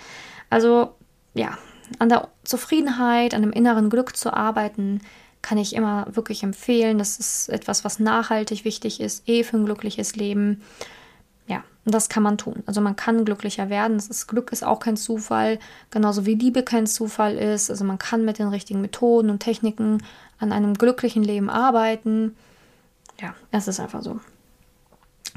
Also, 0.50 0.94
ja, 1.32 1.56
an 1.98 2.08
der 2.08 2.28
Zufriedenheit, 2.44 3.34
an 3.34 3.42
dem 3.42 3.52
inneren 3.52 3.88
Glück 3.88 4.16
zu 4.16 4.34
arbeiten, 4.34 5.00
kann 5.42 5.58
ich 5.58 5.74
immer 5.74 6.06
wirklich 6.10 6.42
empfehlen. 6.42 6.98
Das 6.98 7.18
ist 7.18 7.48
etwas, 7.48 7.84
was 7.84 7.98
nachhaltig 7.98 8.64
wichtig 8.64 9.00
ist, 9.00 9.28
eh 9.28 9.44
für 9.44 9.56
ein 9.56 9.64
glückliches 9.64 10.16
Leben. 10.16 10.62
Ja, 11.46 11.62
das 11.84 12.08
kann 12.08 12.22
man 12.22 12.38
tun. 12.38 12.62
Also 12.66 12.80
man 12.80 12.96
kann 12.96 13.24
glücklicher 13.24 13.70
werden. 13.70 13.96
Das 13.96 14.08
ist, 14.08 14.26
Glück 14.26 14.50
ist 14.52 14.64
auch 14.64 14.80
kein 14.80 14.96
Zufall, 14.96 15.58
genauso 15.90 16.26
wie 16.26 16.34
Liebe 16.34 16.62
kein 16.62 16.86
Zufall 16.86 17.36
ist. 17.36 17.70
Also 17.70 17.84
man 17.84 17.98
kann 17.98 18.24
mit 18.24 18.38
den 18.38 18.48
richtigen 18.48 18.80
Methoden 18.80 19.30
und 19.30 19.40
Techniken 19.40 20.02
an 20.38 20.52
einem 20.52 20.74
glücklichen 20.74 21.22
Leben 21.22 21.48
arbeiten. 21.48 22.36
Ja, 23.20 23.34
es 23.52 23.68
ist 23.68 23.80
einfach 23.80 24.02
so. 24.02 24.20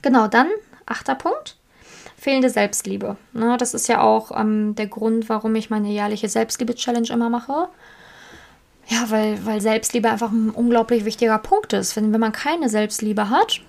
Genau, 0.01 0.27
dann 0.27 0.47
achter 0.85 1.15
Punkt. 1.15 1.57
Fehlende 2.17 2.49
Selbstliebe. 2.49 3.15
Ne, 3.31 3.55
das 3.57 3.73
ist 3.73 3.87
ja 3.87 4.01
auch 4.01 4.37
ähm, 4.37 4.75
der 4.75 4.87
Grund, 4.87 5.29
warum 5.29 5.55
ich 5.55 5.69
meine 5.69 5.89
jährliche 5.89 6.27
Selbstliebe-Challenge 6.27 7.09
immer 7.09 7.29
mache. 7.29 7.69
Ja, 8.89 9.09
weil, 9.09 9.45
weil 9.45 9.61
Selbstliebe 9.61 10.09
einfach 10.09 10.31
ein 10.31 10.49
unglaublich 10.49 11.05
wichtiger 11.05 11.37
Punkt 11.37 11.73
ist. 11.73 11.95
Wenn, 11.95 12.11
wenn 12.11 12.19
man 12.19 12.31
keine 12.31 12.69
Selbstliebe 12.69 13.29
hat, 13.29 13.61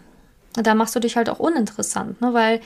dann 0.54 0.78
machst 0.78 0.96
du 0.96 1.00
dich 1.00 1.16
halt 1.16 1.28
auch 1.28 1.38
uninteressant, 1.38 2.20
ne? 2.22 2.32
weil 2.32 2.60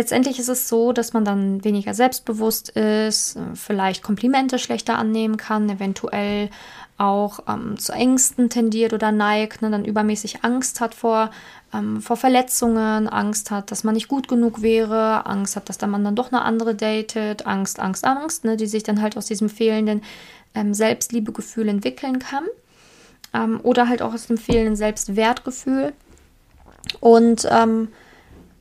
letztendlich 0.00 0.38
ist 0.38 0.48
es 0.48 0.66
so, 0.66 0.92
dass 0.92 1.12
man 1.12 1.26
dann 1.26 1.62
weniger 1.62 1.92
selbstbewusst 1.92 2.70
ist, 2.70 3.38
vielleicht 3.52 4.02
Komplimente 4.02 4.58
schlechter 4.58 4.96
annehmen 4.96 5.36
kann, 5.36 5.68
eventuell 5.68 6.48
auch 6.96 7.40
ähm, 7.46 7.78
zu 7.78 7.92
Ängsten 7.92 8.48
tendiert 8.48 8.94
oder 8.94 9.12
neigt, 9.12 9.60
ne? 9.60 9.70
dann 9.70 9.84
übermäßig 9.84 10.42
Angst 10.42 10.80
hat 10.80 10.94
vor, 10.94 11.30
ähm, 11.74 12.00
vor 12.00 12.16
Verletzungen, 12.16 13.08
Angst 13.08 13.50
hat, 13.50 13.70
dass 13.70 13.84
man 13.84 13.94
nicht 13.94 14.08
gut 14.08 14.26
genug 14.26 14.62
wäre, 14.62 15.26
Angst 15.26 15.54
hat, 15.54 15.68
dass 15.68 15.76
der 15.76 15.88
Mann 15.88 16.02
dann 16.02 16.16
doch 16.16 16.32
eine 16.32 16.40
andere 16.40 16.74
datet, 16.74 17.46
Angst, 17.46 17.78
Angst, 17.78 18.06
Angst, 18.06 18.44
ne? 18.44 18.56
die 18.56 18.66
sich 18.66 18.82
dann 18.82 19.02
halt 19.02 19.18
aus 19.18 19.26
diesem 19.26 19.50
fehlenden 19.50 20.02
ähm, 20.54 20.72
Selbstliebegefühl 20.72 21.68
entwickeln 21.68 22.20
kann. 22.20 22.44
Ähm, 23.34 23.60
oder 23.62 23.86
halt 23.86 24.00
auch 24.00 24.14
aus 24.14 24.28
dem 24.28 24.38
fehlenden 24.38 24.76
Selbstwertgefühl. 24.76 25.92
Und 27.00 27.46
ähm, 27.50 27.88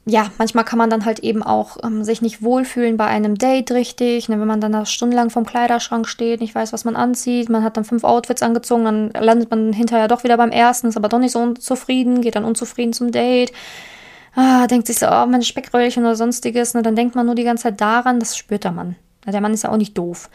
ja, 0.10 0.32
manchmal 0.38 0.65
kann 0.65 0.80
man 0.80 0.89
dann 0.89 1.06
halt 1.06 1.19
eben 1.19 1.43
auch 1.43 1.78
ähm, 1.84 2.04
sich 2.04 2.22
nicht 2.22 2.41
wohlfühlen 2.41 2.98
bei 2.98 3.06
einem 3.06 3.38
Date 3.38 3.72
richtig. 3.72 4.28
Ne, 4.28 4.39
wenn 4.39 4.48
man 4.48 4.60
dann 4.60 4.72
da 4.72 4.86
stundenlang 4.86 5.30
vom 5.30 5.45
Kleiderschrank 5.45 6.08
steht, 6.08 6.41
nicht 6.41 6.56
weiß, 6.56 6.74
was 6.74 6.84
man 6.84 6.95
anzieht, 6.95 7.50
man 7.50 7.63
hat 7.63 7.78
dann 7.78 7.86
fünf 7.86 8.04
Outfits 8.04 8.41
angezogen, 8.41 8.86
dann 8.86 9.12
landet 9.12 9.52
man 9.52 9.72
hinterher 9.72 10.08
doch 10.08 10.24
wieder 10.24 10.38
beim 10.38 10.52
ersten, 10.52 10.88
ist 10.88 10.98
aber 10.98 11.10
doch 11.10 11.19
nicht 11.19 11.32
so 11.32 11.39
unzufrieden, 11.39 12.22
geht 12.22 12.36
dann 12.36 12.45
unzufrieden 12.45 12.93
zum 12.93 13.12
Date. 13.12 13.52
Ah, 14.36 14.67
denkt 14.67 14.88
sich 14.88 15.00
so, 15.00 15.08
oh, 15.08 15.26
meine 15.28 15.43
Speckröllchen 15.43 16.04
oder 16.04 16.15
sonstiges. 16.15 16.74
Ne, 16.74 16.82
dann 16.82 16.95
denkt 16.95 17.15
man 17.15 17.26
nur 17.26 17.36
die 17.36 17.43
ganze 17.43 17.63
Zeit 17.63 17.82
daran, 17.82 18.19
das 18.19 18.38
spürt 18.38 18.63
der 18.63 18.72
Mann. 18.72 18.95
Der 19.31 19.41
Mann 19.41 19.53
ist 19.53 19.63
ja 19.63 19.71
auch 19.71 19.77
nicht 19.77 19.97
doof. 19.97 20.29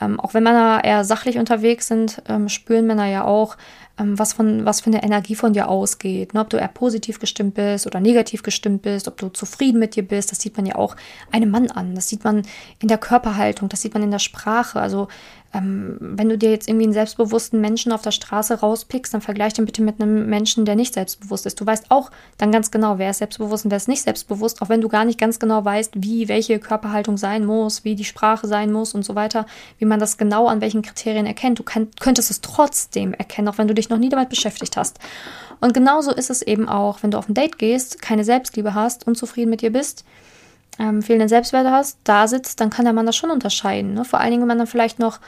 Ähm, 0.00 0.18
auch 0.20 0.34
wenn 0.34 0.42
Männer 0.42 0.80
eher 0.84 1.04
sachlich 1.04 1.38
unterwegs 1.38 1.88
sind, 1.88 2.22
ähm, 2.28 2.48
spüren 2.48 2.86
Männer 2.86 3.06
ja 3.06 3.24
auch, 3.24 3.56
ähm, 4.00 4.18
was, 4.18 4.32
von, 4.32 4.64
was 4.64 4.80
für 4.80 4.86
eine 4.86 5.02
Energie 5.02 5.34
von 5.34 5.52
dir 5.52 5.68
ausgeht. 5.68 6.34
Ne? 6.34 6.40
Ob 6.40 6.50
du 6.50 6.56
eher 6.56 6.68
positiv 6.68 7.18
gestimmt 7.20 7.54
bist 7.54 7.86
oder 7.86 8.00
negativ 8.00 8.42
gestimmt 8.42 8.82
bist, 8.82 9.08
ob 9.08 9.16
du 9.18 9.28
zufrieden 9.28 9.78
mit 9.78 9.96
dir 9.96 10.06
bist, 10.06 10.32
das 10.32 10.40
sieht 10.40 10.56
man 10.56 10.66
ja 10.66 10.76
auch 10.76 10.96
einem 11.30 11.50
Mann 11.50 11.70
an. 11.70 11.94
Das 11.94 12.08
sieht 12.08 12.24
man 12.24 12.42
in 12.80 12.88
der 12.88 12.98
Körperhaltung, 12.98 13.68
das 13.68 13.82
sieht 13.82 13.94
man 13.94 14.02
in 14.02 14.10
der 14.10 14.18
Sprache. 14.18 14.80
Also 14.80 15.08
ähm, 15.52 15.96
wenn 16.00 16.28
du 16.28 16.38
dir 16.38 16.50
jetzt 16.50 16.68
irgendwie 16.68 16.84
einen 16.84 16.92
selbstbewussten 16.92 17.60
Menschen 17.60 17.90
auf 17.92 18.02
der 18.02 18.12
Straße 18.12 18.60
rauspickst, 18.60 19.12
dann 19.12 19.20
vergleich 19.20 19.52
den 19.52 19.64
bitte 19.64 19.82
mit 19.82 20.00
einem 20.00 20.28
Menschen, 20.28 20.64
der 20.64 20.76
nicht 20.76 20.94
selbstbewusst 20.94 21.44
ist. 21.44 21.60
Du 21.60 21.66
weißt 21.66 21.90
auch 21.90 22.10
dann 22.38 22.52
ganz 22.52 22.70
genau, 22.70 22.98
wer 22.98 23.10
ist 23.10 23.18
selbstbewusst 23.18 23.64
und 23.64 23.70
wer 23.70 23.78
ist 23.78 23.88
nicht 23.88 24.02
selbstbewusst, 24.02 24.62
auch 24.62 24.68
wenn 24.68 24.80
du 24.80 24.88
gar 24.88 25.04
nicht 25.04 25.18
ganz 25.18 25.40
genau 25.40 25.64
weißt, 25.64 25.94
wie 25.96 26.28
welche 26.28 26.60
Körperhaltung 26.60 27.16
sein 27.16 27.44
muss, 27.44 27.84
wie 27.84 27.96
die 27.96 28.04
Sprache 28.04 28.46
sein 28.46 28.70
muss 28.70 28.94
und 28.94 29.04
so 29.04 29.16
weiter, 29.16 29.46
wie 29.78 29.86
man 29.86 29.98
das 29.98 30.18
genau 30.18 30.46
an 30.46 30.60
welchen 30.60 30.82
Kriterien 30.82 31.26
erkennt. 31.26 31.58
Du 31.58 31.64
kann, 31.64 31.88
könntest 31.98 32.30
es 32.30 32.40
trotzdem 32.40 33.12
erkennen, 33.12 33.48
auch 33.48 33.58
wenn 33.58 33.68
du 33.68 33.74
dich 33.74 33.88
noch 33.88 33.98
nie 33.98 34.08
damit 34.08 34.28
beschäftigt 34.28 34.76
hast. 34.76 35.00
Und 35.60 35.74
genauso 35.74 36.12
ist 36.12 36.30
es 36.30 36.42
eben 36.42 36.68
auch, 36.68 37.02
wenn 37.02 37.10
du 37.10 37.18
auf 37.18 37.28
ein 37.28 37.34
Date 37.34 37.58
gehst, 37.58 38.00
keine 38.00 38.24
Selbstliebe 38.24 38.74
hast, 38.74 39.06
unzufrieden 39.06 39.50
mit 39.50 39.62
dir 39.62 39.72
bist, 39.72 40.04
ähm, 40.80 41.02
fehlenden 41.02 41.28
Selbstwerte 41.28 41.70
hast, 41.70 41.98
da 42.04 42.26
sitzt, 42.26 42.60
dann 42.60 42.70
kann 42.70 42.86
der 42.86 42.94
Mann 42.94 43.06
das 43.06 43.16
schon 43.16 43.30
unterscheiden. 43.30 43.94
Ne? 43.94 44.04
Vor 44.04 44.18
allen 44.18 44.30
Dingen, 44.30 44.42
wenn 44.42 44.48
man 44.48 44.58
dann 44.58 44.66
vielleicht 44.66 44.98
noch 44.98 45.20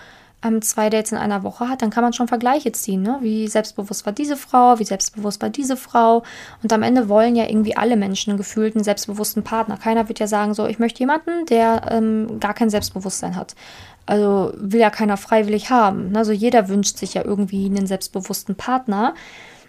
ähm, 0.43 0.63
zwei 0.63 0.91
Dates 0.91 1.13
in 1.13 1.19
einer 1.19 1.43
Woche 1.43 1.69
hat, 1.69 1.83
dann 1.83 1.91
kann 1.91 2.03
man 2.03 2.13
schon 2.13 2.27
Vergleiche 2.27 2.73
ziehen. 2.73 3.03
Ne? 3.03 3.19
Wie 3.21 3.47
selbstbewusst 3.47 4.07
war 4.07 4.13
diese 4.13 4.37
Frau, 4.37 4.79
wie 4.79 4.85
selbstbewusst 4.85 5.43
war 5.43 5.51
diese 5.51 5.77
Frau. 5.77 6.23
Und 6.63 6.73
am 6.73 6.83
Ende 6.83 7.09
wollen 7.09 7.37
ja 7.37 7.49
irgendwie 7.49 7.77
alle 7.77 7.97
Menschen 7.97 8.33
einen 8.33 8.85
selbstbewussten 8.85 9.45
Partner. 9.45 9.77
Keiner 9.77 10.09
wird 10.09 10.19
ja 10.19 10.27
sagen, 10.27 10.55
so, 10.55 10.67
ich 10.67 10.79
möchte 10.79 11.01
jemanden, 11.01 11.47
der 11.47 11.83
ähm, 11.91 12.41
gar 12.41 12.55
kein 12.55 12.71
Selbstbewusstsein 12.71 13.37
hat. 13.37 13.55
Also 14.07 14.53
will 14.57 14.81
ja 14.81 14.91
keiner 14.91 15.17
freiwillig 15.17 15.71
haben. 15.71 16.13
Ne? 16.13 16.19
Also 16.19 16.33
jeder 16.33 16.69
wünscht 16.69 16.97
sich 16.97 17.15
ja 17.15 17.25
irgendwie 17.25 17.67
einen 17.67 17.87
selbstbewussten 17.87 18.57
Partner. 18.57 19.15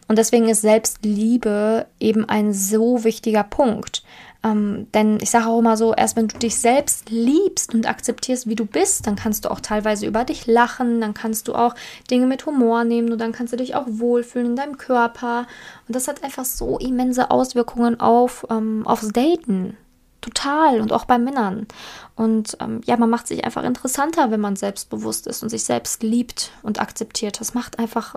Und 0.08 0.18
deswegen 0.18 0.50
ist 0.50 0.62
Selbstliebe 0.62 1.88
eben 2.00 2.28
ein 2.28 2.54
so 2.54 3.04
wichtiger 3.04 3.44
Punkt. 3.44 4.04
Ähm, 4.46 4.88
denn 4.94 5.20
ich 5.22 5.30
sage 5.30 5.48
auch 5.48 5.60
immer 5.60 5.78
so, 5.78 5.94
erst 5.94 6.18
wenn 6.18 6.28
du 6.28 6.38
dich 6.38 6.60
selbst 6.60 7.10
liebst 7.10 7.74
und 7.74 7.88
akzeptierst, 7.88 8.48
wie 8.48 8.56
du 8.56 8.66
bist, 8.66 9.08
dann 9.08 9.16
kannst 9.16 9.46
du 9.46 9.52
auch 9.52 9.62
teilweise 9.62 10.06
über 10.06 10.26
dich 10.26 10.48
lachen, 10.48 11.00
dann 11.00 11.14
kannst 11.14 11.48
du 11.48 11.56
auch 11.56 11.76
Dinge 12.12 12.26
mit 12.26 12.46
Humor 12.46 12.84
nehmen 12.84 13.12
und 13.14 13.20
dann 13.20 13.32
kannst 13.32 13.54
du 13.54 13.58
dich 13.58 13.76
auch 13.76 13.86
wohlfühlen 13.88 14.48
in 14.48 14.56
deinem 14.58 14.78
Körper. 14.78 15.48
Und 15.88 15.96
das 15.96 16.10
hat 16.10 16.24
einfach 16.24 16.44
so 16.44 16.78
immense 16.78 17.32
Auswirkungen 17.32 18.02
auf, 18.02 18.46
ähm, 18.50 18.86
aufs 18.86 19.10
Daten. 19.14 19.78
Total 20.24 20.80
und 20.80 20.94
auch 20.94 21.04
bei 21.04 21.18
Männern. 21.18 21.68
Und 22.16 22.58
ähm, 22.62 22.80
ja, 22.86 22.96
man 22.96 23.10
macht 23.10 23.28
sich 23.28 23.44
einfach 23.44 23.64
interessanter, 23.64 24.32
wenn 24.32 24.40
man 24.40 24.56
selbstbewusst 24.56 25.28
ist 25.28 25.44
und 25.44 25.50
sich 25.50 25.66
selbst 25.66 26.02
liebt 26.02 26.52
und 26.62 26.80
akzeptiert. 26.80 27.42
Das 27.42 27.54
macht 27.54 27.78
einfach, 27.78 28.16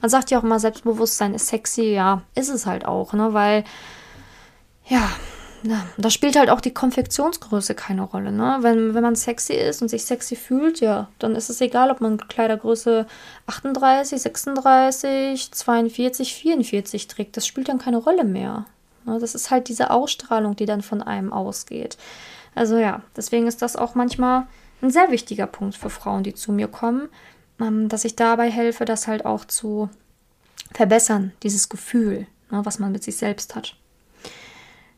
man 0.00 0.10
sagt 0.10 0.30
ja 0.30 0.38
auch 0.38 0.44
immer, 0.44 0.58
Selbstbewusstsein 0.58 1.34
ist 1.34 1.48
sexy. 1.48 1.92
Ja, 1.92 2.22
ist 2.34 2.48
es 2.48 2.64
halt 2.64 2.86
auch, 2.86 3.12
ne? 3.12 3.34
Weil, 3.34 3.64
ja, 4.86 5.10
ja, 5.64 5.86
da 5.96 6.10
spielt 6.10 6.36
halt 6.36 6.48
auch 6.48 6.60
die 6.60 6.74
Konfektionsgröße 6.74 7.74
keine 7.74 8.02
Rolle. 8.02 8.32
Ne? 8.32 8.58
Wenn, 8.62 8.94
wenn 8.94 9.02
man 9.02 9.14
sexy 9.14 9.52
ist 9.52 9.82
und 9.82 9.88
sich 9.88 10.04
sexy 10.04 10.34
fühlt, 10.34 10.80
ja, 10.80 11.08
dann 11.18 11.36
ist 11.36 11.50
es 11.50 11.60
egal, 11.60 11.90
ob 11.90 12.00
man 12.00 12.16
Kleidergröße 12.16 13.06
38, 13.46 14.22
36, 14.22 15.52
42, 15.52 16.34
44 16.34 17.06
trägt. 17.08 17.36
Das 17.36 17.46
spielt 17.46 17.68
dann 17.68 17.78
keine 17.78 17.98
Rolle 17.98 18.24
mehr. 18.24 18.64
Ne? 19.04 19.18
Das 19.18 19.34
ist 19.34 19.50
halt 19.50 19.68
diese 19.68 19.90
Ausstrahlung, 19.90 20.56
die 20.56 20.66
dann 20.66 20.82
von 20.82 21.02
einem 21.02 21.32
ausgeht. 21.32 21.96
Also 22.54 22.76
ja, 22.76 23.02
deswegen 23.16 23.46
ist 23.46 23.62
das 23.62 23.76
auch 23.76 23.94
manchmal 23.94 24.46
ein 24.82 24.90
sehr 24.90 25.10
wichtiger 25.10 25.46
Punkt 25.46 25.76
für 25.76 25.90
Frauen, 25.90 26.22
die 26.22 26.34
zu 26.34 26.52
mir 26.52 26.68
kommen, 26.68 27.08
ähm, 27.60 27.88
dass 27.88 28.04
ich 28.04 28.16
dabei 28.16 28.50
helfe, 28.50 28.84
das 28.84 29.06
halt 29.06 29.24
auch 29.24 29.44
zu 29.44 29.88
verbessern, 30.72 31.32
dieses 31.42 31.68
Gefühl, 31.68 32.26
ne, 32.50 32.64
was 32.64 32.78
man 32.78 32.92
mit 32.92 33.02
sich 33.02 33.16
selbst 33.16 33.54
hat. 33.54 33.76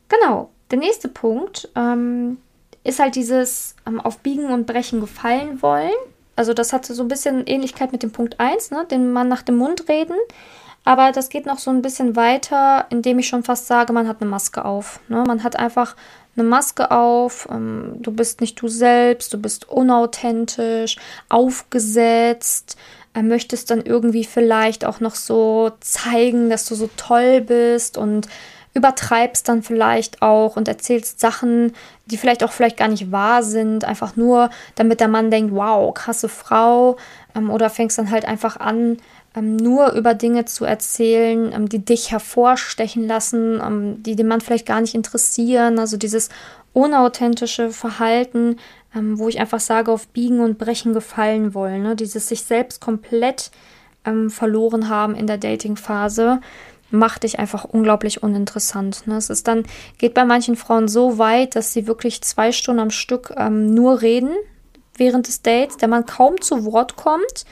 Genau, 0.09 0.49
der 0.71 0.79
nächste 0.79 1.07
Punkt 1.07 1.69
ähm, 1.75 2.37
ist 2.83 2.99
halt 2.99 3.15
dieses 3.15 3.75
ähm, 3.87 3.99
auf 3.99 4.19
Biegen 4.19 4.51
und 4.51 4.67
Brechen 4.67 5.01
gefallen 5.01 5.61
wollen. 5.61 5.91
Also 6.35 6.53
das 6.53 6.73
hatte 6.73 6.93
so 6.93 7.03
ein 7.03 7.07
bisschen 7.07 7.47
Ähnlichkeit 7.47 7.91
mit 7.91 8.03
dem 8.03 8.11
Punkt 8.11 8.39
1, 8.39 8.71
ne? 8.71 8.85
den 8.89 9.13
Mann 9.13 9.27
nach 9.27 9.41
dem 9.41 9.57
Mund 9.57 9.87
reden. 9.87 10.15
Aber 10.85 11.11
das 11.11 11.29
geht 11.29 11.47
noch 11.47 11.57
so 11.57 11.71
ein 11.71 11.81
bisschen 11.81 12.15
weiter, 12.15 12.85
indem 12.91 13.17
ich 13.19 13.27
schon 13.27 13.43
fast 13.43 13.67
sage, 13.67 13.91
man 13.91 14.07
hat 14.07 14.21
eine 14.21 14.29
Maske 14.29 14.63
auf. 14.63 14.99
Ne? 15.07 15.23
Man 15.27 15.43
hat 15.43 15.57
einfach 15.57 15.95
eine 16.37 16.47
Maske 16.47 16.91
auf, 16.91 17.47
ähm, 17.51 17.95
du 17.99 18.11
bist 18.11 18.39
nicht 18.39 18.61
du 18.61 18.67
selbst, 18.67 19.33
du 19.33 19.41
bist 19.41 19.67
unauthentisch, 19.67 20.97
aufgesetzt, 21.27 22.77
äh, 23.15 23.23
möchtest 23.23 23.71
dann 23.71 23.81
irgendwie 23.81 24.25
vielleicht 24.25 24.85
auch 24.85 24.99
noch 24.99 25.15
so 25.15 25.71
zeigen, 25.79 26.49
dass 26.49 26.65
du 26.65 26.75
so 26.75 26.89
toll 26.97 27.41
bist 27.41 27.97
und 27.97 28.27
übertreibst 28.75 29.47
dann 29.47 29.63
vielleicht 29.63 30.21
auch 30.21 30.57
und 30.57 30.67
erzählst 30.67 31.19
Sachen, 31.19 31.73
die 32.07 32.17
vielleicht 32.17 32.43
auch 32.43 32.51
vielleicht 32.51 32.77
gar 32.77 32.89
nicht 32.89 33.11
wahr 33.11 33.41
sind, 33.41 33.85
einfach 33.85 34.17
nur, 34.17 34.49
damit 34.75 34.99
der 34.99 35.07
Mann 35.07 35.31
denkt, 35.31 35.55
wow, 35.55 35.93
krasse 35.93 36.29
Frau, 36.29 36.97
ähm, 37.33 37.49
oder 37.49 37.69
fängst 37.69 37.97
dann 37.97 38.11
halt 38.11 38.25
einfach 38.25 38.57
an, 38.57 38.97
nur 39.41 39.93
über 39.93 40.13
Dinge 40.13 40.45
zu 40.45 40.65
erzählen, 40.65 41.51
ähm, 41.53 41.69
die 41.69 41.83
dich 41.83 42.11
hervorstechen 42.11 43.07
lassen, 43.07 43.61
ähm, 43.61 44.03
die 44.03 44.15
den 44.15 44.27
Mann 44.27 44.41
vielleicht 44.41 44.65
gar 44.65 44.81
nicht 44.81 44.95
interessieren, 44.95 45.79
also 45.79 45.97
dieses 45.97 46.29
unauthentische 46.73 47.69
Verhalten, 47.71 48.57
ähm, 48.95 49.17
wo 49.19 49.29
ich 49.29 49.39
einfach 49.39 49.59
sage, 49.59 49.91
auf 49.91 50.07
Biegen 50.07 50.39
und 50.39 50.57
Brechen 50.57 50.93
gefallen 50.93 51.53
wollen, 51.53 51.83
ne? 51.83 51.95
dieses 51.95 52.27
sich 52.27 52.43
selbst 52.43 52.81
komplett 52.81 53.51
ähm, 54.05 54.29
verloren 54.29 54.89
haben 54.89 55.15
in 55.15 55.27
der 55.27 55.37
Dating-Phase 55.37 56.39
macht 56.91 57.23
dich 57.23 57.39
einfach 57.39 57.65
unglaublich 57.65 58.23
uninteressant. 58.23 59.07
Ne? 59.07 59.17
Es 59.17 59.29
ist 59.29 59.47
dann, 59.47 59.63
geht 59.97 60.13
bei 60.13 60.23
manchen 60.23 60.55
Frauen 60.55 60.87
so 60.87 61.17
weit, 61.17 61.55
dass 61.55 61.73
sie 61.73 61.87
wirklich 61.87 62.21
zwei 62.21 62.51
Stunden 62.51 62.79
am 62.79 62.91
Stück 62.91 63.33
ähm, 63.35 63.73
nur 63.73 64.01
reden 64.01 64.29
während 64.95 65.27
des 65.27 65.41
Dates, 65.41 65.77
der 65.77 65.89
man 65.89 66.05
kaum 66.05 66.39
zu 66.39 66.63
Wort 66.63 66.95
kommt 66.95 67.45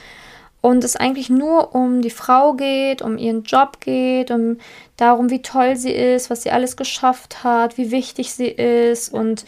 und 0.64 0.82
es 0.82 0.96
eigentlich 0.96 1.28
nur 1.28 1.74
um 1.74 2.00
die 2.00 2.08
Frau 2.08 2.54
geht, 2.54 3.02
um 3.02 3.18
ihren 3.18 3.42
Job 3.42 3.80
geht, 3.80 4.30
um 4.30 4.56
darum, 4.96 5.28
wie 5.28 5.42
toll 5.42 5.76
sie 5.76 5.92
ist, 5.92 6.30
was 6.30 6.42
sie 6.42 6.52
alles 6.52 6.78
geschafft 6.78 7.44
hat, 7.44 7.76
wie 7.76 7.90
wichtig 7.90 8.32
sie 8.32 8.48
ist 8.48 9.12
und 9.12 9.44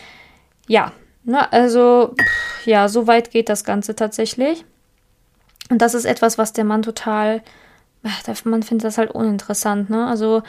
ja, 0.68 0.92
ne, 1.24 1.50
also 1.50 2.14
pff, 2.20 2.66
ja, 2.66 2.88
so 2.88 3.06
weit 3.06 3.30
geht 3.30 3.48
das 3.48 3.64
Ganze 3.64 3.96
tatsächlich. 3.96 4.66
Und 5.70 5.80
das 5.80 5.94
ist 5.94 6.04
etwas, 6.04 6.36
was 6.36 6.52
der 6.52 6.64
Mann 6.64 6.82
total 6.82 7.40
man 8.44 8.62
findet 8.62 8.84
das 8.84 8.98
halt 8.98 9.10
uninteressant, 9.10 9.88
ne? 9.88 10.06
Also 10.06 10.42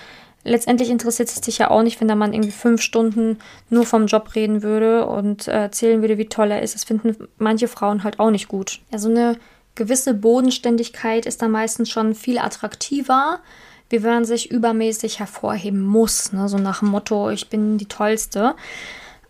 letztendlich 0.44 0.90
interessiert 0.90 1.30
es 1.30 1.42
dich 1.42 1.58
ja 1.58 1.72
auch 1.72 1.82
nicht, 1.82 2.00
wenn 2.02 2.08
der 2.08 2.18
Mann 2.18 2.34
irgendwie 2.34 2.52
fünf 2.52 2.82
Stunden 2.82 3.40
nur 3.70 3.86
vom 3.86 4.06
Job 4.06 4.36
reden 4.36 4.64
würde 4.64 5.08
und 5.08 5.48
äh, 5.48 5.62
erzählen 5.62 6.02
würde, 6.02 6.18
wie 6.18 6.28
toll 6.28 6.52
er 6.52 6.62
ist. 6.62 6.76
Das 6.76 6.84
finden 6.84 7.30
manche 7.38 7.68
Frauen 7.68 8.04
halt 8.04 8.20
auch 8.20 8.32
nicht 8.32 8.48
gut. 8.48 8.82
Ja, 8.92 9.00
so 9.00 9.10
eine 9.10 9.38
gewisse 9.78 10.14
Bodenständigkeit 10.14 11.26
ist 11.26 11.42
da 11.42 11.48
meistens 11.48 11.90
schon 11.90 12.14
viel 12.14 12.38
attraktiver, 12.38 13.40
wie 13.90 14.04
wenn 14.04 14.12
man 14.12 14.26
sich 14.26 14.52
übermäßig 14.52 15.20
hervorheben 15.20 15.82
muss. 15.82 16.34
Ne? 16.34 16.50
So 16.50 16.58
nach 16.58 16.80
dem 16.80 16.90
Motto, 16.90 17.30
ich 17.30 17.50
bin 17.50 17.78
die 17.78 17.88
Tollste. 17.88 18.56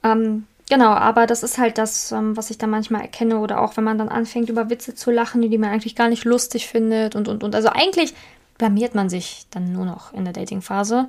Ähm, 0.03 0.47
Genau, 0.69 0.89
aber 0.89 1.27
das 1.27 1.43
ist 1.43 1.57
halt 1.57 1.77
das, 1.77 2.12
ähm, 2.12 2.36
was 2.36 2.49
ich 2.49 2.57
da 2.57 2.67
manchmal 2.67 3.01
erkenne 3.01 3.39
oder 3.39 3.62
auch 3.62 3.77
wenn 3.77 3.86
man 3.86 3.97
dann 3.97 4.10
anfängt, 4.10 4.49
über 4.49 4.69
Witze 4.69 4.93
zu 4.93 5.12
lachen, 5.12 5.41
die 5.41 5.57
man 5.57 5.69
eigentlich 5.69 5.95
gar 5.95 6.10
nicht 6.10 6.25
lustig 6.25 6.67
findet 6.67 7.15
und, 7.15 7.29
und, 7.29 7.41
und. 7.43 7.55
Also 7.55 7.69
eigentlich 7.69 8.13
blamiert 8.57 8.93
man 8.93 9.10
sich 9.10 9.45
dann 9.49 9.71
nur 9.71 9.86
noch 9.86 10.12
in 10.13 10.25
der 10.25 10.33
Datingphase 10.33 11.07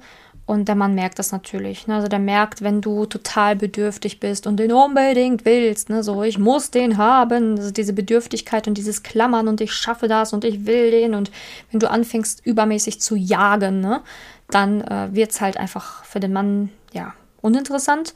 und 0.49 0.67
der 0.67 0.75
Mann 0.75 0.95
merkt 0.95 1.19
das 1.19 1.31
natürlich. 1.31 1.87
Ne? 1.87 1.97
Also 1.97 2.09
der 2.09 2.19
merkt, 2.19 2.63
wenn 2.63 2.81
du 2.81 3.05
total 3.05 3.55
bedürftig 3.55 4.19
bist 4.19 4.47
und 4.47 4.57
den 4.57 4.73
unbedingt 4.73 5.45
willst, 5.45 5.91
ne? 5.91 6.03
so 6.03 6.23
ich 6.23 6.39
muss 6.39 6.71
den 6.71 6.97
haben, 6.97 7.59
also 7.59 7.71
diese 7.71 7.93
Bedürftigkeit 7.93 8.67
und 8.67 8.79
dieses 8.79 9.03
Klammern 9.03 9.47
und 9.47 9.61
ich 9.61 9.73
schaffe 9.73 10.09
das 10.09 10.33
und 10.33 10.45
ich 10.45 10.65
will 10.65 10.91
den 10.91 11.15
und 11.15 11.31
wenn 11.71 11.81
du 11.81 11.91
anfängst 11.91 12.45
übermäßig 12.47 13.01
zu 13.01 13.15
jagen, 13.15 13.81
ne? 13.81 14.01
dann 14.49 14.81
äh, 14.81 15.09
wird 15.13 15.33
es 15.33 15.43
halt 15.43 15.59
einfach 15.59 16.05
für 16.05 16.19
den 16.19 16.33
Mann 16.33 16.71
ja 16.93 17.13
uninteressant 17.43 18.15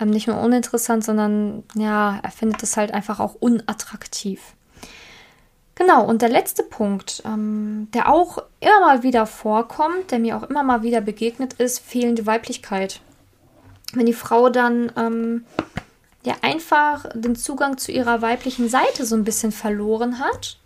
ähm, 0.00 0.10
nicht 0.10 0.28
nur 0.28 0.40
uninteressant, 0.40 1.04
sondern 1.04 1.64
ja, 1.74 2.20
er 2.22 2.30
findet 2.30 2.62
es 2.62 2.76
halt 2.76 2.92
einfach 2.92 3.20
auch 3.20 3.34
unattraktiv. 3.34 4.40
Genau, 5.76 6.04
und 6.04 6.22
der 6.22 6.28
letzte 6.28 6.62
Punkt, 6.62 7.22
ähm, 7.24 7.88
der 7.92 8.08
auch 8.08 8.38
immer 8.60 8.80
mal 8.80 9.02
wieder 9.02 9.26
vorkommt, 9.26 10.12
der 10.12 10.20
mir 10.20 10.36
auch 10.36 10.44
immer 10.44 10.62
mal 10.62 10.82
wieder 10.82 11.00
begegnet 11.00 11.54
ist, 11.54 11.80
fehlende 11.80 12.26
Weiblichkeit. 12.26 13.00
Wenn 13.92 14.06
die 14.06 14.12
Frau 14.12 14.50
dann 14.50 14.92
ähm, 14.96 15.44
ja 16.24 16.34
einfach 16.42 17.06
den 17.14 17.34
Zugang 17.34 17.76
zu 17.76 17.90
ihrer 17.90 18.22
weiblichen 18.22 18.68
Seite 18.68 19.04
so 19.04 19.16
ein 19.16 19.24
bisschen 19.24 19.52
verloren 19.52 20.20
hat 20.20 20.58